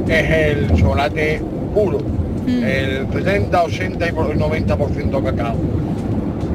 [0.07, 1.41] es el chocolate
[1.73, 1.99] puro.
[2.47, 5.55] El 70, 80 y por el 90% cacao.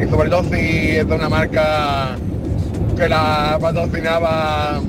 [0.02, 2.16] Y sobre todo si es de una marca
[2.96, 4.80] que la patrocinaba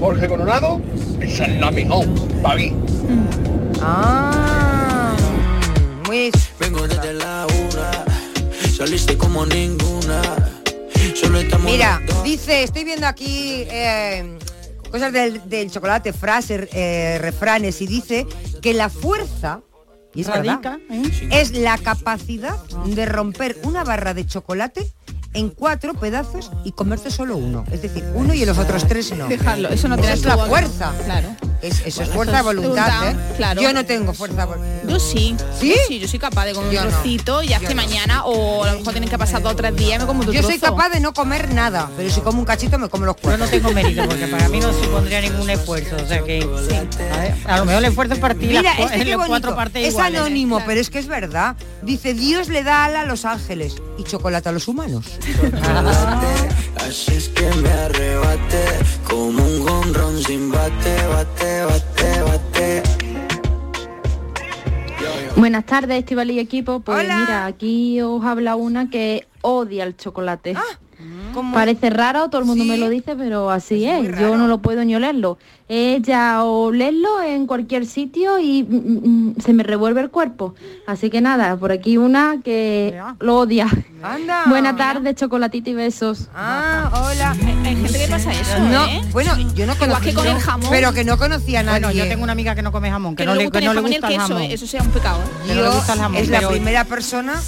[0.00, 0.80] Jorge Coronado,
[1.20, 2.04] esa es la mejor,
[2.42, 2.72] para mí.
[3.80, 5.14] Ah,
[6.06, 6.32] muy...
[6.58, 8.04] Vengo desde la una,
[8.76, 10.51] saliste como ninguna.
[11.64, 14.38] Mira, dice, estoy viendo aquí eh,
[14.90, 18.26] cosas del, del chocolate, frases, eh, refranes, y dice
[18.60, 19.60] que la fuerza,
[20.14, 24.90] y es Radica, verdad, es la capacidad de romper una barra de chocolate
[25.34, 27.64] en cuatro pedazos y comerte solo uno.
[27.72, 29.26] Es decir, uno y los otros tres no.
[29.28, 30.92] Dejarlo, eso no tiene es la fuerza.
[31.04, 31.28] Claro.
[31.62, 33.34] Es- eso es fuerza de eso es voluntad, voluntad, ¿eh?
[33.36, 33.62] claro.
[33.62, 34.88] Yo no tengo fuerza de voluntad.
[34.88, 35.36] Yo sí.
[35.60, 35.68] ¿Sí?
[35.70, 36.92] Yo sí, yo soy capaz de comer Yo un no.
[36.92, 37.82] trocito y ya Yo que no.
[37.82, 40.24] mañana o a lo mejor tienen que pasar dos o tres días y me como
[40.24, 43.06] tu Yo soy capaz de no comer nada, pero si como un cachito me como
[43.06, 43.38] los cuatro.
[43.38, 45.96] Yo no tengo mérito porque para mí no supondría ningún esfuerzo.
[46.02, 49.04] O sea que a, ver, a lo mejor el esfuerzo es partir Mira, las, este
[49.16, 50.20] las cuatro partes es iguales.
[50.20, 51.54] anónimo, pero es que es verdad.
[51.82, 55.18] Dice, Dios le da ala a los ángeles y chocolate a los humanos.
[56.76, 58.64] Haces que me arrebate
[59.04, 62.82] como un home run sin bate, bate, bate, bate.
[65.36, 66.80] Buenas tardes, Estival y equipo.
[66.80, 67.18] Pues Hola.
[67.18, 70.54] mira, aquí os habla una que odia el chocolate.
[71.34, 71.54] ¿Cómo?
[71.54, 74.18] Parece raro, todo el mundo me lo dice, pero así es.
[74.18, 75.38] Yo no lo puedo ni olerlo.
[75.66, 80.54] Ella olerlo en cualquier sitio y mm, mm, se me revuelve el cuerpo.
[80.86, 83.66] Así que nada, por aquí una que lo odia.
[84.02, 84.44] Anda.
[84.48, 86.28] Buenas tardes, chocolatito y besos.
[86.34, 87.30] Ah, hola.
[87.64, 89.00] Hay gente que pasa eso, No, ¿eh?
[89.12, 90.04] bueno, yo no Igual conozco.
[90.04, 90.68] que con el jamón.
[90.70, 91.80] Pero que no conocía a nadie.
[91.80, 93.66] Bueno, yo tengo una amiga que no come jamón, que, Que no, le gusta que
[93.66, 94.42] ni no el le jamón ni gusta el el queso, jamón.
[94.50, 94.54] ¿eh?
[94.54, 95.20] eso sea un pecado.
[95.20, 95.46] ¿eh?
[95.46, 97.40] Que no le Yo gusta el jamón, es la primera persona.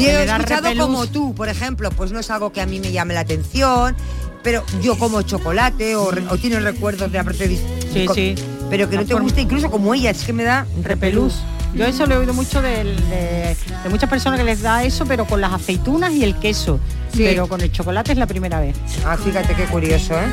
[0.00, 0.86] Si he escuchado repelús.
[0.86, 3.96] como tú, por ejemplo, pues no es algo que a mí me llame la atención,
[4.42, 7.48] pero yo como chocolate o, tiene recuerdos de aparte
[7.92, 8.34] Sí, sí.
[8.70, 11.40] pero que no te gusta incluso como ella, es que me da repelús.
[11.74, 15.24] Yo eso lo he oído mucho de, de muchas personas que les da eso, pero
[15.24, 16.80] con las aceitunas y el queso.
[17.12, 17.22] Sí.
[17.24, 18.76] Pero con el chocolate es la primera vez.
[19.04, 20.26] Ah, fíjate qué curioso, ¿eh?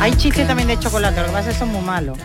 [0.00, 2.18] Hay chistes también de chocolate, lo que pasa es que son muy malos.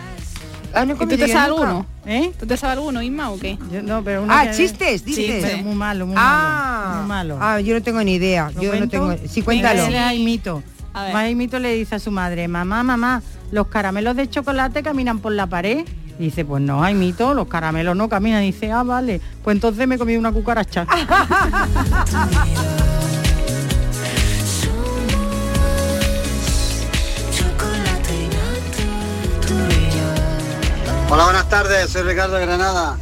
[0.73, 1.85] Ah, no ¿Y tú te sabes alguno?
[2.05, 2.31] ¿Eh?
[2.39, 3.57] ¿Tú te sabes alguno, Isma, o qué?
[3.83, 5.43] no, pero uno Ah, que- chistes, Sí, dices.
[5.43, 6.97] pero muy malo, muy ah, malo.
[6.99, 7.37] Muy malo.
[7.41, 8.51] Ah, yo no tengo ni idea.
[8.55, 9.15] ¿Lo Yo no tengo.
[9.27, 9.83] Sí, cuéntalo.
[9.85, 11.11] Venga, ver.
[11.13, 15.47] Jaimito le dice a su madre, mamá, mamá, los caramelos de chocolate caminan por la
[15.47, 15.85] pared.
[16.19, 18.43] Y dice, pues no, Jaimito, los caramelos no caminan.
[18.43, 20.85] Y dice, ah, vale, pues entonces me he comido una cucaracha.
[31.21, 32.97] Hola, buenas tardes, soy Ricardo de Granada.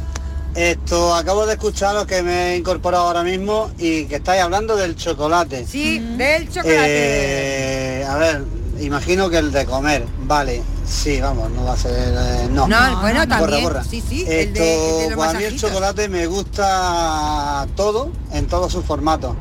[0.56, 4.74] Esto, acabo de escuchar lo que me he incorporado ahora mismo y que estáis hablando
[4.74, 5.64] del chocolate.
[5.64, 8.00] Sí, del chocolate.
[8.00, 8.42] Eh, a ver,
[8.80, 10.64] imagino que el de comer, vale.
[10.84, 11.92] Sí, vamos, no va a ser...
[11.96, 12.66] eh, no.
[12.66, 13.62] No, bueno, Borra, también.
[13.62, 13.84] borra.
[13.84, 18.48] Sí, sí, el Esto, de- el de para mí el chocolate me gusta todo, en
[18.48, 19.36] todos sus formatos.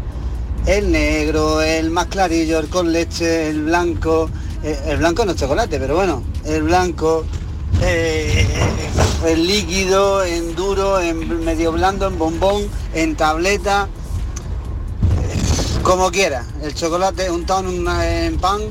[0.68, 4.30] El negro, el más clarillo, el con leche, el blanco.
[4.64, 7.26] eh, el blanco no es chocolate, pero bueno, el blanco,
[7.82, 8.48] eh,
[9.26, 13.88] el líquido, en duro, en medio blando, en bombón, en tableta,
[15.22, 16.46] eh, como quieras.
[16.62, 18.62] El chocolate untado en, en pan,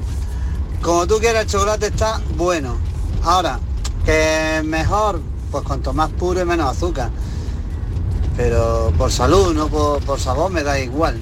[0.82, 2.76] como tú quieras, el chocolate está bueno.
[3.22, 3.60] Ahora,
[4.04, 7.10] que mejor, pues cuanto más puro y menos azúcar.
[8.36, 11.20] Pero por salud, no por, por sabor, me da igual.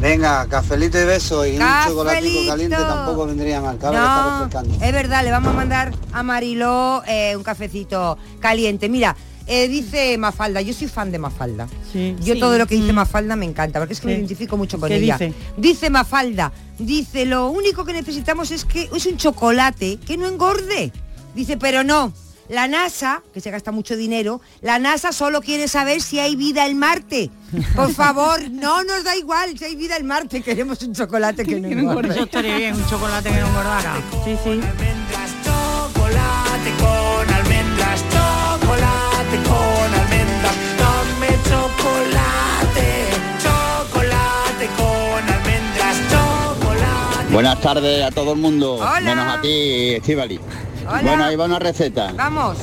[0.00, 2.46] Venga, cafelito y beso y un chocolatico Cafelito.
[2.50, 7.02] caliente tampoco vendría mal, que está No, es verdad, le vamos a mandar a Mariló
[7.06, 8.88] eh, un cafecito caliente.
[8.88, 9.14] Mira,
[9.46, 11.66] eh, dice Mafalda, yo soy fan de Mafalda.
[12.20, 12.40] Yo Sí.
[12.40, 12.80] todo lo que Mm.
[12.80, 15.18] dice Mafalda me encanta, porque es que me identifico mucho con ¿Qué ella.
[15.18, 15.34] dice?
[15.58, 20.92] Dice Mafalda, dice, lo único que necesitamos es que es un chocolate que no engorde.
[21.34, 22.12] Dice, pero no.
[22.50, 26.66] La NASA, que se gasta mucho dinero, la NASA solo quiere saber si hay vida
[26.66, 27.30] en Marte.
[27.76, 31.60] Por favor, no nos da igual si hay vida en Marte, queremos un chocolate que
[31.60, 32.08] no engorde.
[32.08, 33.94] Eso estaría bien, un chocolate que no engordara.
[34.24, 34.60] Sí, sí.
[35.44, 42.88] Chocolate con almendras, chocolate con almendras, dame chocolate,
[43.44, 47.32] chocolate con almendras, chocolate.
[47.32, 49.00] Buenas tardes a todo el mundo, Hola.
[49.00, 50.40] menos a ti, Estivali.
[50.88, 51.02] Hola.
[51.02, 52.12] Bueno, ahí va una receta.
[52.16, 52.56] Vamos.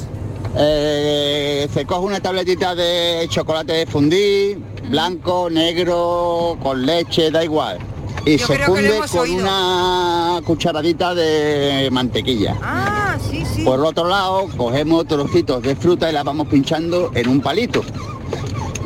[0.58, 4.58] Eh, se coge una tabletita de chocolate de fundí,
[4.90, 7.78] blanco, negro, con leche, da igual.
[8.26, 9.38] Y Yo se funde con oído.
[9.38, 12.56] una cucharadita de mantequilla.
[12.62, 13.64] Ah, sí, sí.
[13.64, 17.84] Por otro lado, cogemos trocitos de fruta y las vamos pinchando en un palito.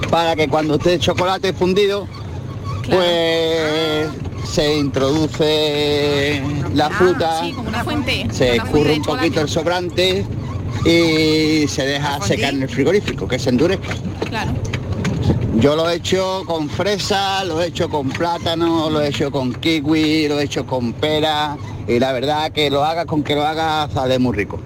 [0.09, 2.05] Para que cuando esté el chocolate fundido,
[2.87, 4.07] pues
[4.45, 6.41] se introduce
[6.73, 8.27] la fruta, Sí, como una fuente.
[8.31, 10.25] se una escurre un poquito el sobrante
[10.85, 13.93] y se deja secar en el frigorífico, que se endurezca.
[14.27, 14.51] Claro.
[15.57, 19.53] Yo lo he hecho con fresa, lo he hecho con plátano, lo he hecho con
[19.53, 23.45] kiwi, lo he hecho con pera y la verdad que lo haga con que lo
[23.45, 24.59] haga sale muy rico.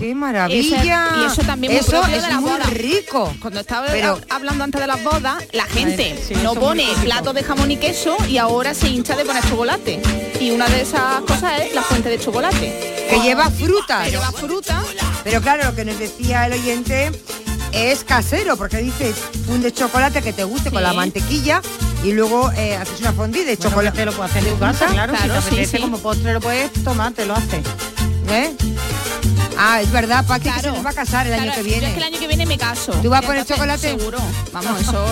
[0.00, 1.08] ¡Qué maravilla!
[1.10, 3.32] Eso- y eso también muy Eso es de muy rico.
[3.40, 7.42] Cuando estaba Pero- hablando antes de las bodas, la gente sí, no pone platos de
[7.44, 10.00] jamón y queso y ahora se hincha de poner chocolate.
[10.40, 13.06] Y una de esas cosas es la fuente de chocolate.
[13.10, 14.04] Que lleva frutas.
[14.06, 14.82] Que lleva fruta.
[15.22, 17.12] Pero claro, lo que nos decía el oyente
[17.72, 19.12] es casero, porque dice
[19.46, 21.60] funde chocolate que te guste con la mantequilla
[22.02, 23.98] y luego eh, haces una fondue de Bueno, chocolate.
[23.98, 25.82] te lo puedes hacer en tu casa, claro, si te Claro, sí, apetece sí.
[25.82, 27.60] como postre lo puedes tomar, te lo haces.
[28.30, 28.54] ¿Eh?
[29.62, 30.76] Ah, es verdad, Pati, que se Claro.
[30.76, 31.86] nos va a casar el año Claro, que Yo viene.
[31.88, 32.92] es que el año que viene me caso.
[33.02, 33.90] ¿Tú vas a poner chocolate?
[33.90, 34.18] Seguro.
[34.52, 35.04] Vamos, eso,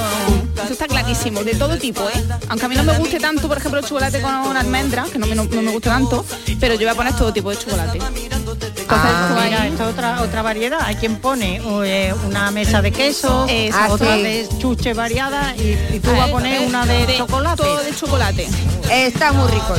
[0.64, 1.44] eso está clarísimo.
[1.44, 2.24] De todo tipo, ¿eh?
[2.49, 5.26] Aunque a mí no me guste tanto, por ejemplo, el chocolate con almendra, que no
[5.26, 6.24] me, no, no me gusta tanto,
[6.59, 7.99] pero yo voy a poner todo tipo de chocolate.
[7.99, 10.78] Entonces, Ah, mira, esta es otra otra variedad.
[10.82, 13.94] Hay quien pone eh, una mesa de quesos, Exacto.
[13.94, 14.22] otra Sí.
[14.22, 17.62] de chuche variada y, y tú vas a poner una de, chocolate.
[17.62, 18.49] Todo de chocolate.
[18.90, 19.74] Está muy rico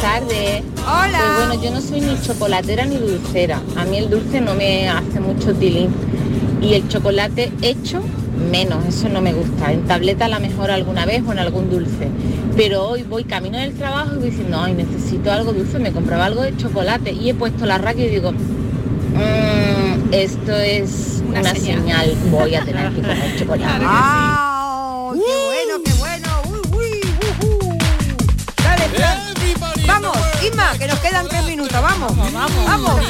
[0.00, 0.62] tardes.
[0.82, 1.18] Hola.
[1.36, 3.60] Pues bueno, yo no soy ni chocolatera ni dulcera.
[3.76, 5.90] A mí el dulce no me hace mucho tilín.
[6.62, 8.02] Y el chocolate hecho,
[8.50, 9.72] menos, eso no me gusta.
[9.72, 12.08] En tableta a la mejor alguna vez o en algún dulce.
[12.56, 16.26] Pero hoy voy camino del trabajo y voy diciendo, ay, necesito algo dulce, me compraba
[16.26, 17.12] algo de chocolate.
[17.12, 22.14] Y he puesto la radio y digo, "Mm, esto es una, señal.
[22.30, 23.84] voy a tener que comer chocolate.
[23.86, 24.46] ¡Ah!
[24.46, 24.49] ¡Qué
[30.78, 31.82] Que nos quedan tres minutos.
[31.82, 33.00] Vamos, vamos, vamos.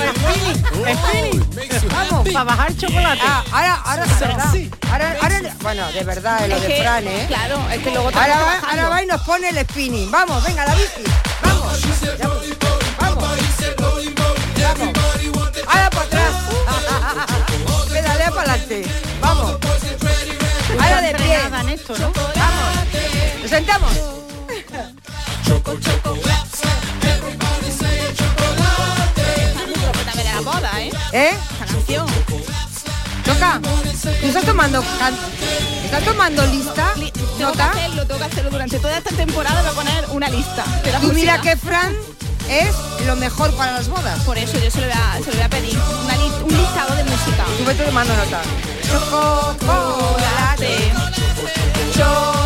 [1.91, 2.29] Vamos.
[2.33, 3.21] Para bajar chocolate.
[3.25, 4.55] Ah, ahora, ahora, de verdad.
[4.91, 7.25] Ahora, ahora, bueno, de verdad, lo de Fran, ¿eh?
[7.29, 10.11] Claro, es que luego Ahora va, ahora va y nos pone el spinning.
[10.11, 11.05] Vamos, venga, la bici.
[11.43, 11.81] Vamos.
[12.99, 13.25] Vamos.
[13.79, 14.89] Vamos.
[15.67, 16.35] Ahora para atrás.
[17.89, 18.85] Pedalea para adelante.
[19.21, 19.59] Vamos.
[20.81, 21.75] Ahora de pie.
[21.75, 22.13] esto, ¿no?
[22.13, 23.43] Vamos.
[23.43, 23.93] Nos sentamos.
[31.13, 31.37] ¿Eh?
[31.59, 32.07] Canción.
[33.25, 33.61] Toca.
[34.21, 34.83] ¿Tú estás tomando
[36.05, 36.93] tomando lista?
[36.97, 37.73] Li tengo ¿Nota?
[37.73, 40.65] que hacerlo, tengo que hacerlo durante toda esta temporada voy a poner una lista.
[41.01, 41.95] Tú mira que Fran
[42.49, 42.75] es
[43.07, 44.21] lo mejor para las bodas.
[44.21, 45.79] Por eso yo se lo voy a, pedir.
[46.45, 47.45] Un listado de música.
[47.59, 48.43] Tú vete tomando nota.
[48.89, 50.93] Chocolate.
[51.95, 52.40] Chocolate.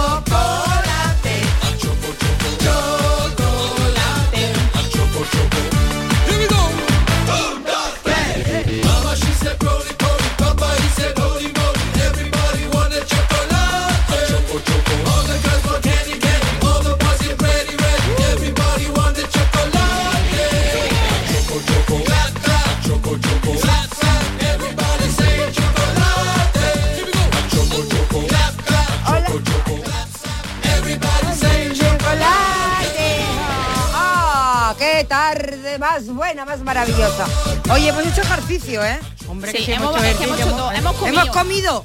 [35.79, 37.27] Más buena, más maravillosa!
[37.73, 38.99] Oye, hemos hecho ejercicio, ¿eh?
[39.29, 41.23] Hombre, Sí, que sí hemos- hemos hecho hemos todo, hemos comido.
[41.23, 41.85] Hemos comido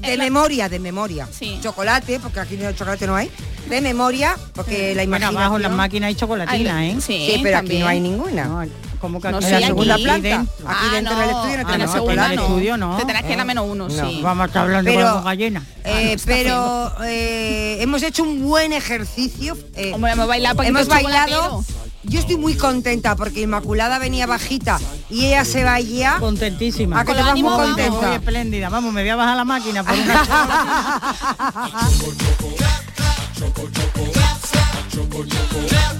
[0.00, 1.28] de la- memoria, de memoria.
[1.30, 1.58] Sí.
[1.62, 3.30] Chocolate, porque aquí no chocolate no hay.
[3.68, 5.36] De memoria, porque la Bueno, imaginación...
[5.36, 6.94] abajo en las máquinas hay chocolatina, ¿eh?
[7.00, 7.80] sí, Sí, pero aquí también.
[7.82, 8.44] no hay ninguna.
[8.44, 8.64] No,
[9.00, 9.46] ¿Cómo que No aquí?
[9.46, 10.28] sé, en la segunda aquí planta.
[10.28, 10.68] dentro.
[10.68, 12.34] Aquí Ah, dentro del estudio no en tenemos segunda chocolate.
[12.34, 12.96] En el estudio no.
[12.98, 14.10] Te tenés que ir a menos uno, No.
[14.10, 14.20] sí.
[14.22, 15.62] Vamos a estar hablando Pero- con llena.
[15.84, 19.56] Eh, está pero eh, hemos hecho un buen ejercicio.
[19.74, 21.64] eh, Hombre, hemos bailado hemos bailado.
[22.02, 24.80] Yo estoy muy contenta porque Inmaculada venía bajita
[25.10, 26.16] y ella se baila.
[26.18, 27.00] Contentísima.
[27.00, 27.76] ¿A que te vas muy ánimos vamos.
[27.76, 28.14] Muy contenta?
[28.14, 28.68] espléndida.
[28.70, 30.24] Vamos, me voy a bajar la máquina por una
[35.62, 35.90] en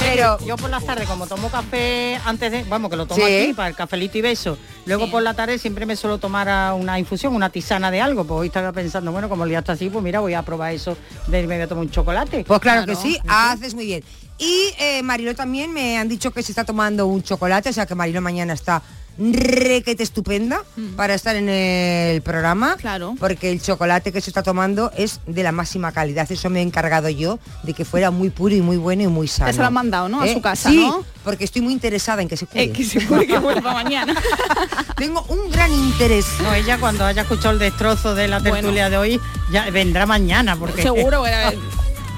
[0.00, 3.32] Pero- yo por las tardes, como tomo café antes de, vamos, que lo tomo Sí.
[3.44, 5.10] aquí para el cafelito y beso, luego Sí.
[5.10, 8.40] por la tarde siempre me suelo tomar a una infusión, una tisana de algo, pues
[8.40, 10.96] hoy estaba pensando, bueno, como el día está así, pues mira, voy a probar eso
[11.28, 12.44] de irme voy a tomar un chocolate.
[12.44, 13.00] Pues claro, Claro.
[13.00, 14.02] que sí, haces muy bien.
[14.38, 17.86] Y eh, Marilo también me han dicho que se está tomando un chocolate, o sea
[17.86, 18.82] que Marilo mañana está
[19.20, 20.62] requete estupenda
[20.96, 22.74] para estar en el programa.
[22.76, 22.80] Mm.
[22.80, 23.14] Claro.
[23.18, 26.30] Porque el chocolate que se está tomando es de la máxima calidad.
[26.30, 29.28] Eso me he encargado yo de que fuera muy puro y muy bueno y muy
[29.28, 29.52] sano.
[29.52, 30.22] se lo han mandado, ¿no?
[30.22, 31.04] A su casa, sí, ¿no?
[31.24, 32.64] porque estoy muy interesada en que se cuide.
[32.64, 34.14] Eh, que se puede que vuelva mañana.
[34.96, 36.24] Tengo un gran interés.
[36.42, 38.54] No, ella cuando haya escuchado el destrozo de la Bueno.
[38.54, 39.20] tertulia de hoy,
[39.52, 41.52] ya vendrá mañana, porque Seguro, voy a-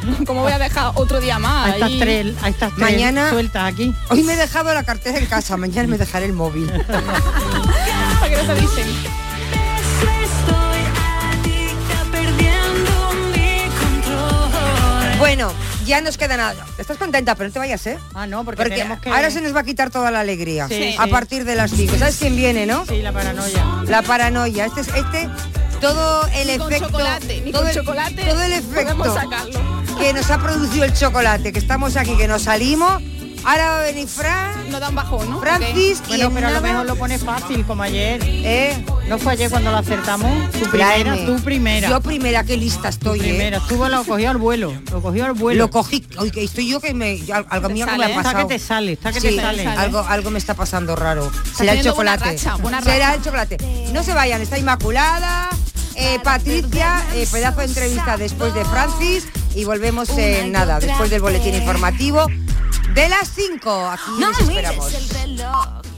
[0.26, 1.66] ¿cómo voy a dejar otro día más?
[1.66, 1.98] a estas ahí?
[1.98, 3.94] tres, a estas tres Mañana- sueltas aquí.
[4.11, 6.70] Hoy me he dejado la cartera en casa, mañana me dejaré el móvil.
[8.20, 8.86] Para que no te dicen.
[15.18, 15.53] Bueno,
[15.86, 16.66] ya nos queda nada.
[16.78, 17.34] ¿Estás contenta?
[17.36, 17.98] Pero no te vayas, ¿eh?
[18.12, 19.09] Ah, no, porque, Porque tenemos que...
[19.11, 20.66] ahora se nos va a quitar toda la alegría.
[20.68, 21.11] Sí, a sí.
[21.11, 21.96] partir de las 5.
[21.96, 22.84] ¿Sabes quién viene, no?
[22.86, 23.64] Sí, la paranoia.
[23.86, 24.66] La paranoia.
[24.66, 25.28] Este es este
[25.83, 26.89] todo el Ni con efecto.
[26.89, 29.14] chocolate, ni todo con el, chocolate todo el efecto
[29.99, 33.03] que nos ha producido el chocolate, que estamos aquí, que nos salimos.
[33.45, 35.40] Ahora va a venir Fran, No dan bajón, ¿no?
[35.40, 38.20] Francis y Bueno, en pero a lo nada- mejor lo pone fácil, como ayer.
[38.24, 38.84] ¿Eh?
[39.09, 40.51] ¿No fue ayer cuando lo acertamos?
[40.53, 41.88] Tu primera, tu primera.
[41.88, 43.22] Yo primera, qué lista estoy, ¿eh?
[43.24, 43.57] primera.
[43.59, 44.72] Estuvo, lo cogió al vuelo.
[44.93, 45.64] Lo cogió al vuelo.
[45.64, 48.09] Lo cogí, oye, que estoy yo que me yo- algo mío que me sale, ha
[48.09, 48.11] ¿eh?
[48.12, 48.49] Está pasado.
[48.49, 49.66] que te sale, está que Sí, te sale.
[49.66, 51.30] algo, algo me está pasando raro.
[51.57, 52.36] Será el teniendo buena chocolate.
[52.45, 53.14] racha, buena Será racha.
[53.16, 53.57] el chocolate.
[53.93, 55.51] No se vayan, está Inmaculada,
[55.97, 59.26] eh, Patricia, eh, pedazo de entrevista después de Francis
[59.57, 62.26] y volvemos en nada, después del boletín informativo
[62.95, 63.90] de las 5.
[63.90, 64.95] Aquí les esperamos.
[64.95, 65.91] el reloj.